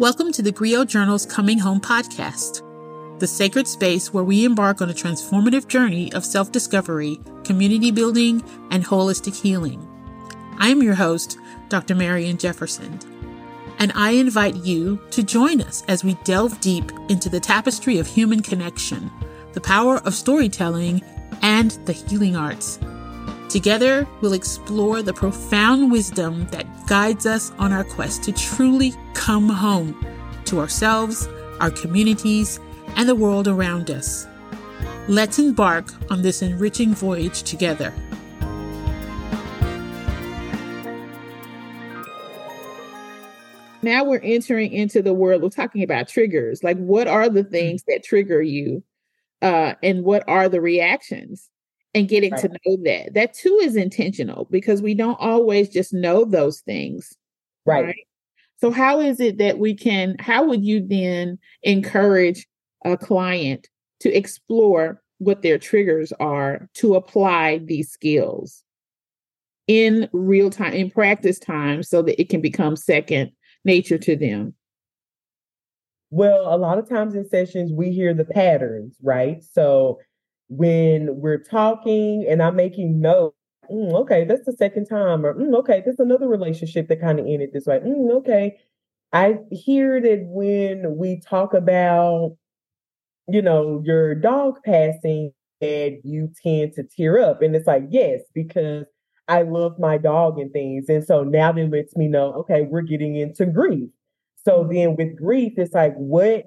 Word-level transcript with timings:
Welcome 0.00 0.32
to 0.32 0.42
the 0.42 0.50
Griot 0.50 0.88
Journal's 0.88 1.24
Coming 1.24 1.60
Home 1.60 1.80
podcast, 1.80 2.62
the 3.20 3.28
sacred 3.28 3.68
space 3.68 4.12
where 4.12 4.24
we 4.24 4.44
embark 4.44 4.82
on 4.82 4.90
a 4.90 4.92
transformative 4.92 5.68
journey 5.68 6.12
of 6.14 6.24
self 6.24 6.50
discovery, 6.50 7.20
community 7.44 7.92
building, 7.92 8.42
and 8.72 8.84
holistic 8.84 9.40
healing. 9.40 9.86
I 10.58 10.70
am 10.70 10.82
your 10.82 10.96
host, 10.96 11.38
Dr. 11.68 11.94
Marian 11.94 12.38
Jefferson, 12.38 12.98
and 13.78 13.92
I 13.94 14.10
invite 14.10 14.56
you 14.56 14.98
to 15.12 15.22
join 15.22 15.60
us 15.60 15.84
as 15.86 16.02
we 16.02 16.14
delve 16.24 16.60
deep 16.60 16.90
into 17.08 17.28
the 17.28 17.38
tapestry 17.38 17.98
of 17.98 18.08
human 18.08 18.42
connection, 18.42 19.12
the 19.52 19.60
power 19.60 19.98
of 19.98 20.14
storytelling, 20.14 21.02
and 21.40 21.70
the 21.86 21.92
healing 21.92 22.34
arts. 22.34 22.80
Together, 23.54 24.04
we'll 24.20 24.32
explore 24.32 25.00
the 25.00 25.12
profound 25.12 25.92
wisdom 25.92 26.44
that 26.48 26.66
guides 26.88 27.24
us 27.24 27.52
on 27.52 27.72
our 27.72 27.84
quest 27.84 28.24
to 28.24 28.32
truly 28.32 28.92
come 29.14 29.48
home 29.48 30.04
to 30.44 30.58
ourselves, 30.58 31.28
our 31.60 31.70
communities, 31.70 32.58
and 32.96 33.08
the 33.08 33.14
world 33.14 33.46
around 33.46 33.92
us. 33.92 34.26
Let's 35.06 35.38
embark 35.38 35.86
on 36.10 36.22
this 36.22 36.42
enriching 36.42 36.96
voyage 36.96 37.44
together. 37.44 37.94
Now 43.82 44.02
we're 44.02 44.18
entering 44.18 44.72
into 44.72 45.00
the 45.00 45.14
world 45.14 45.44
of 45.44 45.54
talking 45.54 45.84
about 45.84 46.08
triggers. 46.08 46.64
Like, 46.64 46.78
what 46.78 47.06
are 47.06 47.28
the 47.28 47.44
things 47.44 47.84
that 47.86 48.02
trigger 48.02 48.42
you? 48.42 48.82
Uh, 49.40 49.74
and 49.80 50.02
what 50.02 50.24
are 50.26 50.48
the 50.48 50.60
reactions? 50.60 51.50
And 51.94 52.08
getting 52.08 52.32
right. 52.32 52.40
to 52.40 52.48
know 52.48 52.76
that. 52.84 53.14
That 53.14 53.34
too 53.34 53.58
is 53.62 53.76
intentional 53.76 54.48
because 54.50 54.82
we 54.82 54.94
don't 54.94 55.18
always 55.20 55.68
just 55.68 55.92
know 55.92 56.24
those 56.24 56.60
things. 56.60 57.14
Right. 57.64 57.84
right. 57.86 58.06
So, 58.60 58.70
how 58.70 59.00
is 59.00 59.20
it 59.20 59.38
that 59.38 59.58
we 59.58 59.74
can, 59.74 60.16
how 60.18 60.44
would 60.44 60.64
you 60.64 60.84
then 60.86 61.38
encourage 61.62 62.46
a 62.84 62.96
client 62.96 63.68
to 64.00 64.12
explore 64.12 65.02
what 65.18 65.42
their 65.42 65.58
triggers 65.58 66.12
are 66.20 66.68
to 66.74 66.94
apply 66.94 67.58
these 67.58 67.90
skills 67.90 68.62
in 69.66 70.08
real 70.12 70.50
time, 70.50 70.72
in 70.72 70.90
practice 70.90 71.38
time, 71.38 71.82
so 71.82 72.02
that 72.02 72.20
it 72.20 72.28
can 72.28 72.40
become 72.40 72.76
second 72.76 73.30
nature 73.64 73.98
to 73.98 74.16
them? 74.16 74.54
Well, 76.10 76.54
a 76.54 76.56
lot 76.56 76.78
of 76.78 76.88
times 76.88 77.14
in 77.14 77.28
sessions, 77.28 77.72
we 77.72 77.90
hear 77.90 78.14
the 78.14 78.24
patterns, 78.24 78.96
right? 79.02 79.42
So, 79.42 79.98
when 80.48 81.20
we're 81.20 81.42
talking 81.42 82.26
and 82.28 82.42
I'm 82.42 82.56
making 82.56 83.00
notes, 83.00 83.36
mm, 83.70 83.92
okay, 84.02 84.24
that's 84.24 84.44
the 84.44 84.52
second 84.52 84.86
time, 84.86 85.24
or 85.24 85.34
mm, 85.34 85.54
okay, 85.60 85.82
that's 85.84 86.00
another 86.00 86.28
relationship 86.28 86.88
that 86.88 87.00
kind 87.00 87.18
of 87.20 87.26
ended 87.26 87.50
this 87.52 87.66
way. 87.66 87.80
Mm, 87.80 88.12
okay. 88.18 88.58
I 89.12 89.38
hear 89.50 90.00
that 90.00 90.24
when 90.26 90.96
we 90.96 91.20
talk 91.20 91.54
about, 91.54 92.36
you 93.28 93.42
know, 93.42 93.82
your 93.84 94.14
dog 94.14 94.58
passing, 94.64 95.32
and 95.60 95.98
you 96.04 96.30
tend 96.42 96.72
to 96.74 96.82
tear 96.82 97.18
up. 97.22 97.40
And 97.42 97.56
it's 97.56 97.66
like, 97.66 97.84
yes, 97.90 98.20
because 98.34 98.84
I 99.28 99.42
love 99.42 99.78
my 99.78 99.96
dog 99.98 100.38
and 100.38 100.52
things. 100.52 100.88
And 100.88 101.04
so 101.04 101.22
now 101.24 101.52
that 101.52 101.70
lets 101.70 101.96
me 101.96 102.08
know, 102.08 102.32
okay, 102.34 102.62
we're 102.62 102.82
getting 102.82 103.16
into 103.16 103.46
grief. 103.46 103.88
So 104.44 104.68
then 104.70 104.96
with 104.96 105.16
grief, 105.16 105.54
it's 105.56 105.72
like, 105.72 105.94
what 105.94 106.44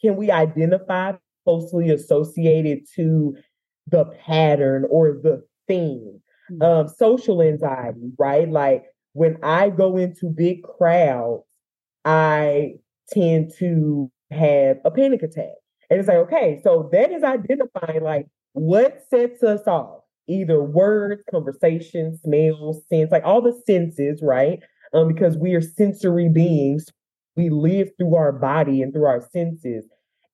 can 0.00 0.16
we 0.16 0.30
identify 0.30 1.12
closely 1.46 1.90
associated 1.90 2.80
to 2.96 3.36
the 3.86 4.04
pattern 4.26 4.84
or 4.90 5.12
the 5.22 5.42
theme. 5.68 6.20
Mm-hmm. 6.50 6.62
Um, 6.62 6.88
social 6.88 7.42
anxiety, 7.42 8.12
right? 8.18 8.48
Like 8.48 8.84
when 9.12 9.38
I 9.42 9.70
go 9.70 9.96
into 9.96 10.28
big 10.28 10.62
crowds, 10.62 11.44
I 12.04 12.74
tend 13.10 13.52
to 13.58 14.10
have 14.30 14.78
a 14.84 14.90
panic 14.90 15.22
attack. 15.22 15.54
And 15.90 16.00
it's 16.00 16.08
like, 16.08 16.18
okay, 16.18 16.60
so 16.62 16.88
that 16.92 17.12
is 17.12 17.22
identifying 17.22 18.02
like 18.02 18.26
what 18.52 19.02
sets 19.08 19.42
us 19.42 19.66
off, 19.66 20.00
either 20.28 20.62
words, 20.62 21.22
conversation, 21.30 22.18
smells, 22.22 22.82
sense, 22.88 23.10
like 23.10 23.24
all 23.24 23.40
the 23.40 23.60
senses, 23.66 24.20
right? 24.22 24.60
Um, 24.92 25.08
because 25.08 25.36
we 25.36 25.54
are 25.54 25.60
sensory 25.60 26.28
beings. 26.28 26.86
We 27.36 27.50
live 27.50 27.90
through 27.98 28.14
our 28.14 28.32
body 28.32 28.82
and 28.82 28.92
through 28.92 29.06
our 29.06 29.20
senses. 29.32 29.84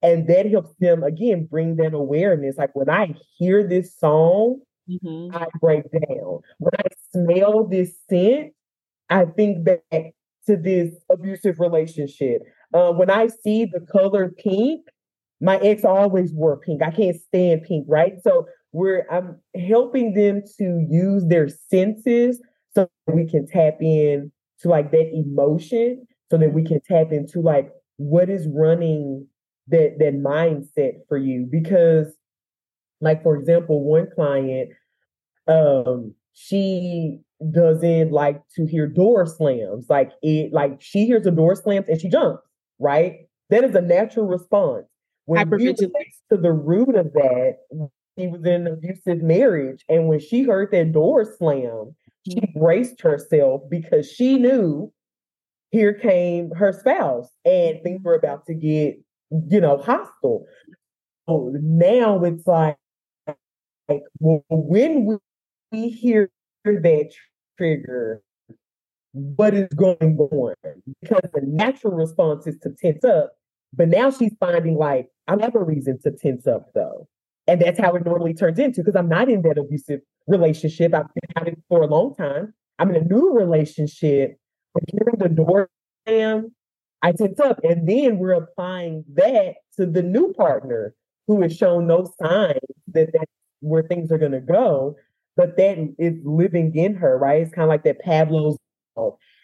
And 0.03 0.27
that 0.27 0.51
helps 0.51 0.75
them 0.79 1.01
again 1.01 1.47
bring 1.49 1.77
that 1.77 1.93
awareness. 1.93 2.57
Like 2.57 2.75
when 2.75 2.89
I 2.89 3.15
hear 3.37 3.65
this 3.65 3.97
song, 3.97 4.59
mm-hmm. 4.89 5.35
I 5.35 5.47
break 5.61 5.85
down. 5.91 6.39
When 6.59 6.73
I 6.77 6.87
smell 7.11 7.65
this 7.65 7.95
scent, 8.09 8.51
I 9.09 9.25
think 9.25 9.63
back 9.63 10.13
to 10.47 10.57
this 10.57 10.93
abusive 11.09 11.59
relationship. 11.59 12.41
Uh, 12.73 12.91
when 12.91 13.09
I 13.09 13.27
see 13.27 13.63
the 13.65 13.79
color 13.79 14.33
pink, 14.37 14.81
my 15.39 15.57
ex 15.57 15.85
always 15.85 16.33
wore 16.33 16.57
pink. 16.57 16.81
I 16.83 16.91
can't 16.91 17.15
stand 17.15 17.63
pink, 17.63 17.85
right? 17.87 18.13
So 18.23 18.45
we're 18.73 19.05
I'm 19.09 19.39
helping 19.55 20.13
them 20.13 20.41
to 20.57 20.85
use 20.89 21.23
their 21.27 21.47
senses 21.47 22.41
so 22.75 22.89
we 23.07 23.25
can 23.25 23.47
tap 23.47 23.75
in 23.79 24.31
to 24.61 24.69
like 24.69 24.91
that 24.91 25.11
emotion, 25.13 26.05
so 26.29 26.37
that 26.37 26.53
we 26.53 26.63
can 26.63 26.81
tap 26.81 27.11
into 27.11 27.39
like 27.39 27.71
what 27.97 28.29
is 28.29 28.47
running 28.53 29.27
that 29.67 29.95
that 29.99 30.13
mindset 30.13 30.93
for 31.07 31.17
you 31.17 31.47
because 31.49 32.13
like 33.01 33.23
for 33.23 33.35
example 33.35 33.83
one 33.83 34.07
client 34.13 34.69
um 35.47 36.13
she 36.33 37.19
doesn't 37.51 38.11
like 38.11 38.41
to 38.55 38.65
hear 38.65 38.87
door 38.87 39.25
slams. 39.25 39.87
Like 39.89 40.11
it 40.21 40.53
like 40.53 40.81
she 40.81 41.05
hears 41.05 41.25
a 41.25 41.31
door 41.31 41.55
slams 41.55 41.87
and 41.87 41.99
she 41.99 42.09
jumps 42.09 42.43
right? 42.79 43.27
That 43.49 43.63
is 43.63 43.75
a 43.75 43.81
natural 43.81 44.25
response. 44.25 44.85
When 45.25 45.47
you 45.59 45.73
to 45.73 45.89
the 46.31 46.51
root 46.51 46.95
of 46.95 47.13
that 47.13 47.57
she 48.17 48.27
was 48.27 48.41
in 48.41 48.67
an 48.67 48.67
abusive 48.67 49.23
marriage 49.23 49.83
and 49.87 50.07
when 50.07 50.19
she 50.19 50.43
heard 50.43 50.69
that 50.71 50.91
door 50.91 51.25
slam 51.37 51.95
she 52.27 52.35
mm-hmm. 52.35 52.59
braced 52.59 53.01
herself 53.01 53.61
because 53.69 54.09
she 54.11 54.37
knew 54.37 54.91
here 55.71 55.93
came 55.93 56.51
her 56.51 56.73
spouse 56.73 57.29
and 57.45 57.81
things 57.83 58.01
were 58.03 58.15
about 58.15 58.45
to 58.45 58.53
get 58.53 58.95
you 59.49 59.61
know, 59.61 59.77
hostile. 59.77 60.45
So 61.27 61.53
now 61.61 62.23
it's 62.23 62.45
like, 62.45 62.77
like 63.87 64.03
well, 64.19 64.43
when 64.49 65.19
we 65.71 65.89
hear 65.89 66.29
that 66.65 67.11
trigger, 67.57 68.21
what 69.13 69.53
is 69.53 69.67
going 69.75 70.17
on? 70.17 70.53
Because 71.01 71.21
the 71.33 71.41
natural 71.43 71.93
response 71.93 72.47
is 72.47 72.57
to 72.59 72.71
tense 72.71 73.03
up. 73.03 73.33
But 73.73 73.89
now 73.89 74.11
she's 74.11 74.33
finding 74.39 74.75
like, 74.75 75.07
I 75.27 75.35
have 75.41 75.55
a 75.55 75.63
reason 75.63 75.99
to 76.03 76.11
tense 76.11 76.45
up 76.47 76.71
though. 76.73 77.07
And 77.47 77.61
that's 77.61 77.79
how 77.79 77.95
it 77.95 78.05
normally 78.05 78.33
turns 78.33 78.59
into 78.59 78.81
because 78.81 78.95
I'm 78.95 79.09
not 79.09 79.29
in 79.29 79.41
that 79.41 79.57
abusive 79.57 80.01
relationship. 80.27 80.93
I've 80.93 81.13
been 81.13 81.29
out 81.37 81.47
it 81.47 81.59
for 81.67 81.81
a 81.81 81.87
long 81.87 82.15
time. 82.15 82.53
I'm 82.79 82.89
in 82.89 82.95
a 82.95 83.05
new 83.05 83.33
relationship. 83.33 84.37
But 84.73 84.83
hearing 84.87 85.17
the 85.17 85.29
door 85.29 85.69
slam 86.07 86.51
I 87.03 87.11
tense 87.11 87.39
up. 87.39 87.59
And 87.63 87.87
then 87.87 88.17
we're 88.17 88.33
applying 88.33 89.03
that 89.13 89.55
to 89.77 89.85
the 89.85 90.01
new 90.01 90.33
partner 90.33 90.95
who 91.27 91.41
has 91.41 91.55
shown 91.55 91.85
no 91.85 92.11
signs 92.21 92.59
that 92.93 93.09
that's 93.13 93.31
where 93.59 93.83
things 93.83 94.11
are 94.11 94.17
going 94.17 94.31
to 94.31 94.41
go. 94.41 94.95
But 95.35 95.57
that 95.57 95.77
is 95.99 96.13
living 96.23 96.75
in 96.75 96.95
her, 96.95 97.17
right? 97.17 97.41
It's 97.41 97.53
kind 97.53 97.63
of 97.63 97.69
like 97.69 97.83
that 97.83 97.99
Pavlov's. 97.99 98.57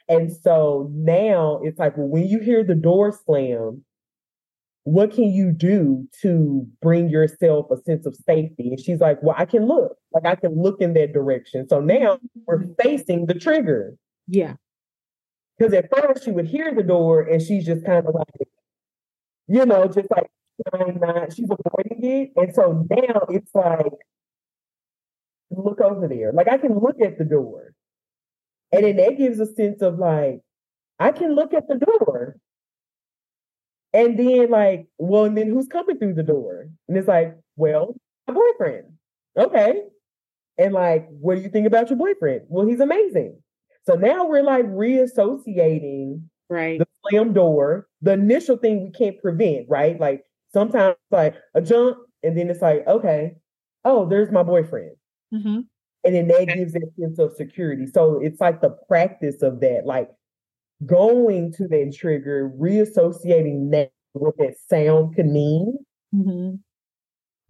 And 0.08 0.32
so 0.32 0.90
now 0.94 1.60
it's 1.64 1.78
like, 1.78 1.96
well, 1.98 2.08
when 2.08 2.28
you 2.28 2.40
hear 2.40 2.64
the 2.64 2.76
door 2.76 3.12
slam, 3.26 3.84
what 4.84 5.12
can 5.12 5.26
you 5.26 5.52
do 5.52 6.08
to 6.22 6.66
bring 6.82 7.10
yourself 7.10 7.68
a 7.72 7.78
sense 7.78 8.06
of 8.06 8.16
safety? 8.16 8.70
And 8.70 8.80
she's 8.80 9.00
like, 9.00 9.22
well, 9.22 9.36
I 9.38 9.46
can 9.46 9.68
look, 9.68 9.98
like 10.14 10.26
I 10.26 10.36
can 10.36 10.60
look 10.60 10.82
in 10.82 10.94
that 10.94 11.14
direction. 11.14 11.68
So 11.70 11.80
now 11.80 12.20
we're 12.48 12.64
facing 12.82 13.28
the 13.28 13.36
trigger. 13.36 13.96
Yeah. 14.28 14.54
Because 15.60 15.74
at 15.74 15.90
first 15.94 16.24
she 16.24 16.32
would 16.32 16.48
hear 16.48 16.74
the 16.74 16.84
door 16.84 17.22
and 17.22 17.42
she's 17.42 17.66
just 17.66 17.86
kind 17.86 18.08
of 18.08 18.16
like, 18.16 18.48
you 19.48 19.66
know, 19.66 19.88
just 19.88 20.10
like 20.10 20.32
trying 20.70 21.00
not, 21.02 21.34
she's 21.34 21.50
avoiding 21.50 22.04
it. 22.04 22.32
And 22.38 22.56
so 22.56 22.88
now 22.90 23.26
it's 23.30 23.54
like, 23.54 23.92
look 25.52 25.82
over 25.82 26.08
there. 26.08 26.32
Like 26.32 26.48
I 26.48 26.58
can 26.58 26.80
look 26.80 27.02
at 27.04 27.18
the 27.18 27.26
door. 27.26 27.74
And 28.72 28.86
then 28.86 28.96
that 28.98 29.18
gives 29.18 29.40
a 29.40 29.48
sense 29.48 29.82
of 29.82 30.00
like, 30.00 30.40
I 30.98 31.12
can 31.12 31.36
look 31.36 31.54
at 31.54 31.68
the 31.68 31.76
door. 31.76 32.38
And 33.92 34.18
then 34.18 34.50
like, 34.50 34.88
well, 34.98 35.26
and 35.26 35.38
then 35.38 35.50
who's 35.50 35.68
coming 35.68 35.98
through 35.98 36.14
the 36.14 36.24
door? 36.24 36.68
And 36.88 36.98
it's 36.98 37.08
like, 37.08 37.36
well, 37.58 37.96
my 38.28 38.34
boyfriend. 38.34 38.94
Okay. 39.38 39.82
And 40.58 40.74
like, 40.74 41.08
what 41.10 41.36
do 41.36 41.42
you 41.42 41.50
think 41.50 41.68
about 41.68 41.90
your 41.90 41.98
boyfriend? 41.98 42.44
Well, 42.48 42.66
he's 42.66 42.80
amazing. 42.80 43.42
So 43.90 43.96
now 43.96 44.26
we're 44.26 44.44
like 44.44 44.66
reassociating 44.66 46.22
right 46.48 46.78
the 46.78 46.88
slam 47.10 47.34
door, 47.34 47.88
the 48.04 48.14
initial 48.14 48.56
thing 48.56 48.84
we 48.84 48.92
can't 48.92 49.20
prevent, 49.20 49.66
right? 49.68 50.00
Like 50.00 50.24
sometimes 50.54 50.96
like 51.10 51.36
a 51.56 51.62
jump, 51.62 51.98
and 52.22 52.38
then 52.38 52.52
it's 52.52 52.62
like, 52.62 52.86
okay, 52.86 53.38
oh, 53.86 54.08
there's 54.08 54.32
my 54.32 54.44
boyfriend. 54.44 54.92
Mm-hmm. 55.34 55.62
And 56.04 56.16
then 56.16 56.28
that 56.28 56.54
gives 56.54 56.74
that 56.74 56.92
sense 57.00 57.18
of 57.18 57.34
security. 57.36 57.88
So 57.88 58.20
it's 58.22 58.40
like 58.40 58.62
the 58.62 58.78
practice 58.88 59.42
of 59.42 59.60
that. 59.62 59.82
Like 59.86 60.10
going 60.86 61.52
to 61.54 61.68
that 61.70 61.96
trigger, 61.98 62.52
reassociating 62.60 63.72
that 63.72 63.92
what 64.14 64.38
that 64.38 64.54
sound 64.70 65.16
can 65.16 65.34
mean. 65.34 65.80
Mm-hmm. 66.14 66.56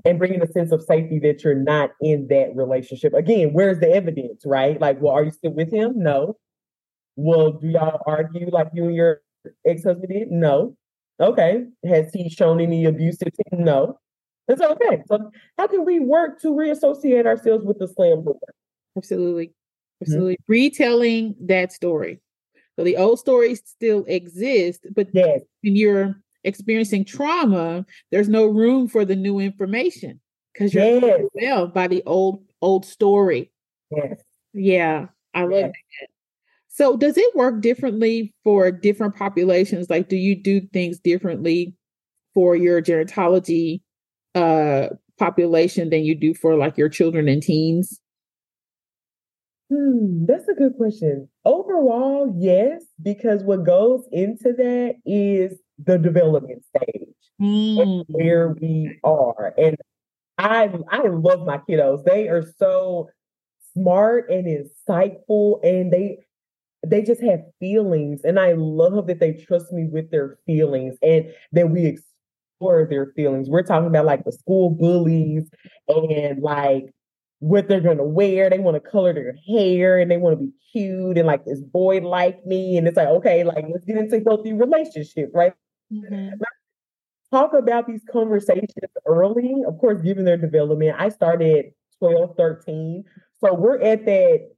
And 0.05 0.17
bringing 0.17 0.41
a 0.41 0.47
sense 0.47 0.71
of 0.71 0.81
safety 0.81 1.19
that 1.19 1.43
you're 1.43 1.55
not 1.55 1.91
in 2.01 2.27
that 2.29 2.55
relationship. 2.55 3.13
Again, 3.13 3.49
where's 3.51 3.79
the 3.79 3.91
evidence, 3.91 4.43
right? 4.45 4.79
Like, 4.79 5.01
well, 5.01 5.13
are 5.13 5.23
you 5.23 5.31
still 5.31 5.51
with 5.51 5.71
him? 5.73 5.93
No. 5.95 6.37
Well, 7.17 7.51
do 7.51 7.67
y'all 7.67 8.01
argue 8.05 8.49
like 8.49 8.69
you 8.73 8.85
and 8.85 8.95
your 8.95 9.21
ex 9.67 9.83
husband 9.83 10.09
did? 10.09 10.31
No. 10.31 10.77
Okay. 11.19 11.65
Has 11.85 12.13
he 12.13 12.29
shown 12.29 12.61
any 12.61 12.85
abusive? 12.85 13.27
No. 13.51 13.99
It's 14.47 14.61
okay. 14.61 15.03
So, 15.07 15.29
how 15.57 15.67
can 15.67 15.85
we 15.85 15.99
work 15.99 16.39
to 16.41 16.55
reassociate 16.55 17.27
ourselves 17.27 17.65
with 17.65 17.77
the 17.77 17.87
slam 17.87 18.23
door? 18.23 18.39
Absolutely. 18.97 19.47
Mm-hmm. 19.47 20.03
Absolutely. 20.03 20.33
Mm-hmm. 20.35 20.51
Retelling 20.51 21.35
that 21.41 21.73
story. 21.73 22.19
So 22.77 22.85
the 22.85 22.95
old 22.95 23.19
stories 23.19 23.61
still 23.65 24.05
exist, 24.07 24.87
but 24.95 25.09
yes. 25.13 25.41
when 25.61 25.75
you're 25.75 26.15
experiencing 26.43 27.05
trauma, 27.05 27.85
there's 28.11 28.29
no 28.29 28.45
room 28.47 28.87
for 28.87 29.05
the 29.05 29.15
new 29.15 29.39
information 29.39 30.19
because 30.53 30.73
you're 30.73 30.99
yes. 30.99 31.21
well 31.33 31.67
by 31.67 31.87
the 31.87 32.03
old 32.05 32.43
old 32.61 32.85
story. 32.85 33.51
Yes. 33.91 34.21
Yeah, 34.53 35.07
I 35.33 35.41
love 35.43 35.51
yes. 35.51 35.71
that. 36.01 36.07
So 36.67 36.97
does 36.97 37.17
it 37.17 37.35
work 37.35 37.61
differently 37.61 38.33
for 38.43 38.71
different 38.71 39.15
populations? 39.15 39.89
Like 39.89 40.09
do 40.09 40.15
you 40.15 40.41
do 40.41 40.61
things 40.61 40.99
differently 40.99 41.75
for 42.33 42.55
your 42.55 42.81
gerontology 42.81 43.81
uh 44.35 44.89
population 45.17 45.89
than 45.89 46.03
you 46.03 46.15
do 46.15 46.33
for 46.33 46.55
like 46.55 46.77
your 46.77 46.89
children 46.89 47.27
and 47.27 47.43
teens? 47.43 47.99
Hmm, 49.71 50.25
that's 50.25 50.47
a 50.47 50.53
good 50.53 50.75
question. 50.77 51.29
Overall, 51.45 52.33
yes, 52.39 52.83
because 53.01 53.43
what 53.43 53.65
goes 53.65 54.07
into 54.11 54.53
that 54.53 54.95
is 55.05 55.59
the 55.85 55.97
development 55.97 56.63
stage 56.75 57.09
mm. 57.41 58.05
where 58.07 58.49
we 58.49 58.97
are. 59.03 59.53
And 59.57 59.77
I 60.37 60.69
I 60.89 61.07
love 61.07 61.45
my 61.45 61.59
kiddos. 61.69 62.03
They 62.05 62.27
are 62.27 62.45
so 62.57 63.09
smart 63.73 64.29
and 64.29 64.45
insightful 64.45 65.59
and 65.63 65.91
they 65.91 66.19
they 66.85 67.01
just 67.01 67.21
have 67.21 67.41
feelings 67.59 68.21
and 68.23 68.39
I 68.39 68.53
love 68.53 69.07
that 69.07 69.19
they 69.19 69.33
trust 69.33 69.71
me 69.71 69.87
with 69.91 70.11
their 70.11 70.37
feelings 70.45 70.97
and 71.01 71.25
that 71.51 71.69
we 71.69 71.85
explore 71.85 72.87
their 72.89 73.11
feelings. 73.15 73.49
We're 73.49 73.63
talking 73.63 73.87
about 73.87 74.05
like 74.05 74.23
the 74.23 74.31
school 74.31 74.69
bullies 74.69 75.49
and 75.87 76.41
like 76.41 76.85
what 77.39 77.67
they're 77.67 77.81
gonna 77.81 78.05
wear. 78.05 78.49
They 78.49 78.59
want 78.59 78.81
to 78.81 78.89
color 78.89 79.13
their 79.13 79.35
hair 79.47 79.99
and 79.99 80.09
they 80.09 80.17
want 80.17 80.39
to 80.39 80.45
be 80.45 80.51
cute 80.71 81.17
and 81.17 81.27
like 81.27 81.45
this 81.45 81.61
boy 81.61 81.99
like 81.99 82.45
me. 82.45 82.77
And 82.77 82.87
it's 82.87 82.97
like, 82.97 83.07
okay, 83.07 83.43
like 83.43 83.65
let's 83.71 83.85
get 83.85 83.97
into 83.97 84.21
healthy 84.25 84.53
relationship, 84.53 85.31
right? 85.33 85.53
Mm-hmm. 85.91 86.29
Talk 87.31 87.53
about 87.53 87.87
these 87.87 88.01
conversations 88.11 88.69
early, 89.05 89.55
of 89.67 89.77
course, 89.79 90.01
given 90.01 90.25
their 90.25 90.37
development. 90.37 90.95
I 90.97 91.09
started 91.09 91.65
12, 91.99 92.35
13. 92.35 93.03
So 93.43 93.53
we're 93.53 93.79
at 93.81 94.05
that 94.05 94.49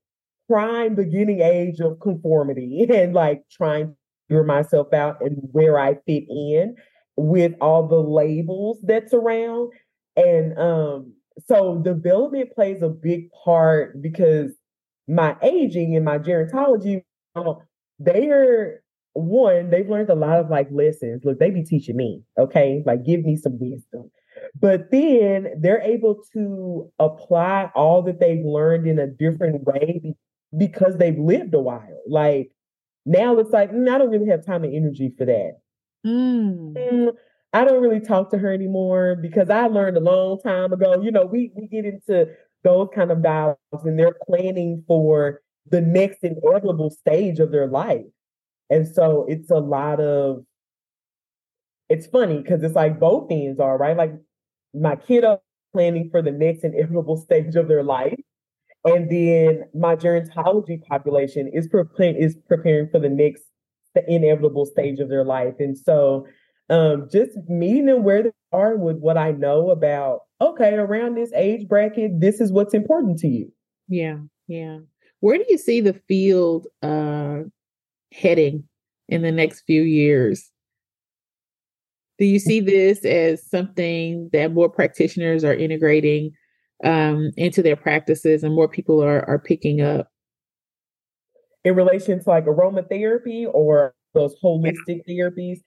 prime 0.50 0.96
beginning 0.96 1.42
age 1.42 1.80
of 1.80 2.00
conformity 2.00 2.86
and 2.94 3.14
like 3.14 3.44
trying 3.52 3.88
to 3.88 3.96
figure 4.30 4.44
myself 4.44 4.94
out 4.94 5.18
and 5.22 5.38
where 5.52 5.80
I 5.80 5.96
fit 6.06 6.24
in 6.30 6.76
with 7.18 7.54
all 7.62 7.88
the 7.88 8.00
labels 8.00 8.80
that's 8.84 9.14
around. 9.14 9.72
And 10.16 10.58
um, 10.58 11.14
so 11.46 11.82
development 11.84 12.54
plays 12.54 12.82
a 12.82 12.90
big 12.90 13.30
part 13.44 14.02
because 14.02 14.52
my 15.08 15.36
aging 15.42 15.96
and 15.96 16.06
my 16.06 16.20
gerontology, 16.20 17.04
they 18.00 18.30
are 18.30 18.81
one, 19.14 19.70
they've 19.70 19.90
learned 19.90 20.10
a 20.10 20.16
lot 20.16 20.40
of 20.40 20.50
like 20.50 20.70
lessons. 20.72 21.24
Look, 21.24 21.40
they 21.40 21.50
be 21.50 21.64
teaching 21.64 21.98
me, 21.98 22.24
okay? 22.38 22.84
Like 22.86 23.06
give 23.06 23.24
me 23.24 23.36
some 23.36 23.60
wisdom. 23.60 24.12
But 24.60 24.92
then 24.92 25.54
they're 25.60 25.82
able 25.82 26.24
to 26.34 26.92
apply 27.00 27.72
all 27.76 28.02
that 28.04 28.20
they've 28.20 28.44
learned 28.44 28.88
in 28.88 29.00
a 29.00 29.08
different 29.08 29.64
way 29.66 30.16
because 30.58 30.98
they've 30.98 31.18
lived 31.18 31.54
a 31.54 31.60
while. 31.60 32.02
Like 32.08 32.52
now 33.06 33.38
it's 33.38 33.52
like, 33.52 33.72
mm, 33.72 33.90
I 33.90 33.98
don't 33.98 34.10
really 34.10 34.30
have 34.30 34.46
time 34.46 34.64
and 34.64 34.76
energy 34.76 35.14
for 35.18 35.26
that. 35.26 35.60
Mm. 36.06 36.74
Mm, 36.74 37.12
I 37.54 37.66
don't 37.66 37.82
really 37.82 38.00
talk 38.00 38.32
to 38.32 38.38
her 38.38 38.52
anymore 38.54 39.18
because 39.22 39.50
I 39.50 39.68
learned 39.68 39.98
a 39.98 40.02
long 40.02 40.40
time 40.40 40.74
ago. 40.74 41.02
You 41.02 41.12
know, 41.12 41.26
we 41.26 41.52
we 41.56 41.68
get 41.68 41.86
into 41.86 42.28
those 42.64 42.90
kind 42.94 43.12
of 43.12 43.22
dialogues 43.22 43.58
and 43.84 44.00
they're 44.00 44.16
planning 44.26 44.84
for 44.88 45.42
the 45.70 45.82
next 45.82 46.24
inevitable 46.24 46.90
stage 46.90 47.40
of 47.40 47.52
their 47.52 47.68
life. 47.68 48.06
And 48.72 48.88
so 48.88 49.26
it's 49.28 49.52
a 49.52 49.60
lot 49.60 50.00
of 50.00 50.44
it's 51.90 52.08
funny 52.08 52.38
because 52.38 52.64
it's 52.64 52.74
like 52.74 53.00
both 53.00 53.30
ends 53.30 53.60
are 53.60 53.78
right. 53.78 53.98
Like 53.98 54.14
my 54.74 54.96
kiddo 54.96 55.42
planning 55.74 56.10
for 56.10 56.22
the 56.22 56.32
next 56.32 56.64
inevitable 56.64 57.18
stage 57.18 57.56
of 57.56 57.68
their 57.68 57.84
life. 57.84 58.18
And 58.86 59.12
then 59.12 59.66
my 59.76 59.96
gerontology 59.96 60.82
population 60.86 61.52
is 61.54 61.68
preparing 61.68 62.16
is 62.16 62.38
preparing 62.48 62.88
for 62.90 63.00
the 63.00 63.10
next 63.10 63.44
the 63.94 64.10
inevitable 64.10 64.66
stage 64.66 65.00
of 65.00 65.10
their 65.10 65.26
life. 65.26 65.56
And 65.60 65.78
so 65.78 66.26
um, 66.70 67.10
just 67.12 67.32
meeting 67.50 67.88
them 67.88 68.04
where 68.04 68.24
they 68.24 68.32
are 68.54 68.78
with 68.78 68.98
what 69.00 69.18
I 69.18 69.32
know 69.32 69.70
about, 69.70 70.22
okay, 70.40 70.76
around 70.76 71.16
this 71.16 71.34
age 71.36 71.68
bracket, 71.68 72.22
this 72.22 72.40
is 72.40 72.54
what's 72.54 72.74
important 72.74 73.20
to 73.20 73.28
you. 73.28 73.52
Yeah, 73.90 74.20
yeah. 74.48 74.78
Where 75.20 75.38
do 75.38 75.46
you 75.50 75.58
see 75.58 75.82
the 75.82 75.94
field 76.08 76.68
uh, 76.82 77.42
heading 78.12 78.64
in 79.10 79.22
the 79.22 79.32
next 79.32 79.62
few 79.62 79.82
years? 79.82 80.50
Do 82.20 82.26
you 82.26 82.40
see 82.40 82.60
this 82.60 83.04
as 83.04 83.48
something 83.50 84.30
that 84.32 84.54
more 84.54 84.70
practitioners 84.70 85.44
are 85.44 85.54
integrating 85.54 86.32
um, 86.84 87.32
into 87.36 87.64
their 87.64 87.76
practices 87.76 88.44
and 88.44 88.54
more 88.54 88.68
people 88.68 89.04
are, 89.04 89.28
are 89.28 89.40
picking 89.40 89.82
up? 89.82 90.08
In 91.64 91.76
relation 91.76 92.24
to 92.24 92.30
like 92.30 92.46
aromatherapy 92.46 93.46
or 93.52 93.94
those 94.14 94.36
holistic 94.44 95.02
therapies, 95.08 95.60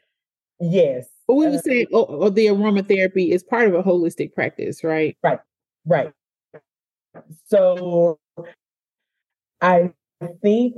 Yes. 0.61 1.09
But 1.27 1.35
we 1.35 1.47
would 1.47 1.57
uh, 1.57 1.63
say 1.63 1.87
oh, 1.93 2.07
oh, 2.09 2.31
the 2.31 2.47
aromatherapy 2.47 3.31
is 3.31 3.43
part 3.43 3.69
of 3.69 3.75
a 3.75 3.83
holistic 3.83 4.35
practice, 4.35 4.85
right? 4.85 5.17
Right. 5.23 5.39
Right. 5.87 6.13
So 7.47 8.19
I 9.61 9.93
think 10.43 10.75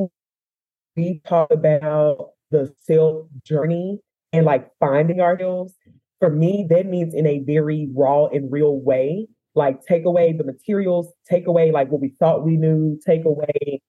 we 0.97 1.21
talk 1.27 1.51
about 1.51 2.31
the 2.51 2.73
self 2.83 3.27
journey 3.45 4.01
and 4.33 4.47
like 4.47 4.69
finding 4.81 5.21
ourselves. 5.21 5.75
For 6.19 6.31
me, 6.31 6.67
that 6.71 6.87
means 6.87 7.15
in 7.15 7.27
a 7.27 7.41
very 7.41 7.89
raw 7.95 8.27
and 8.27 8.51
real 8.51 8.81
way. 8.81 9.29
Like 9.55 9.85
take 9.87 10.05
away 10.05 10.33
the 10.33 10.45
materials, 10.45 11.13
take 11.29 11.47
away 11.47 11.73
like 11.73 11.91
what 11.91 12.01
we 12.01 12.15
thought 12.19 12.45
we 12.45 12.57
knew, 12.57 12.99
take 13.07 13.25
away 13.25 13.81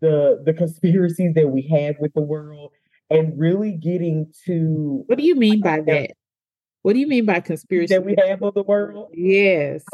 the 0.00 0.42
the 0.44 0.52
conspiracies 0.52 1.34
that 1.34 1.48
we 1.48 1.62
had 1.62 1.96
with 2.00 2.12
the 2.14 2.20
world 2.20 2.72
and 3.10 3.38
really 3.38 3.72
getting 3.72 4.32
to 4.44 5.02
what 5.06 5.18
do 5.18 5.24
you 5.24 5.34
mean 5.34 5.60
by 5.60 5.80
that? 5.80 6.10
What 6.82 6.92
do 6.92 7.00
you 7.00 7.08
mean 7.08 7.26
by 7.26 7.40
conspiracy? 7.40 7.92
That 7.92 8.04
we 8.04 8.14
have 8.28 8.42
of 8.42 8.54
the 8.54 8.62
world? 8.62 9.10
Yes. 9.12 9.84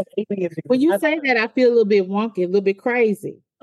When 0.67 0.81
you 0.81 0.99
say 0.99 1.19
that, 1.25 1.39
I 1.39 1.49
feel 1.49 1.69
a 1.69 1.71
little 1.71 1.87
bit 1.87 2.07
wonky, 2.07 2.39
a 2.39 2.47
little 2.47 2.61
bit 2.61 2.79
crazy. 2.79 3.39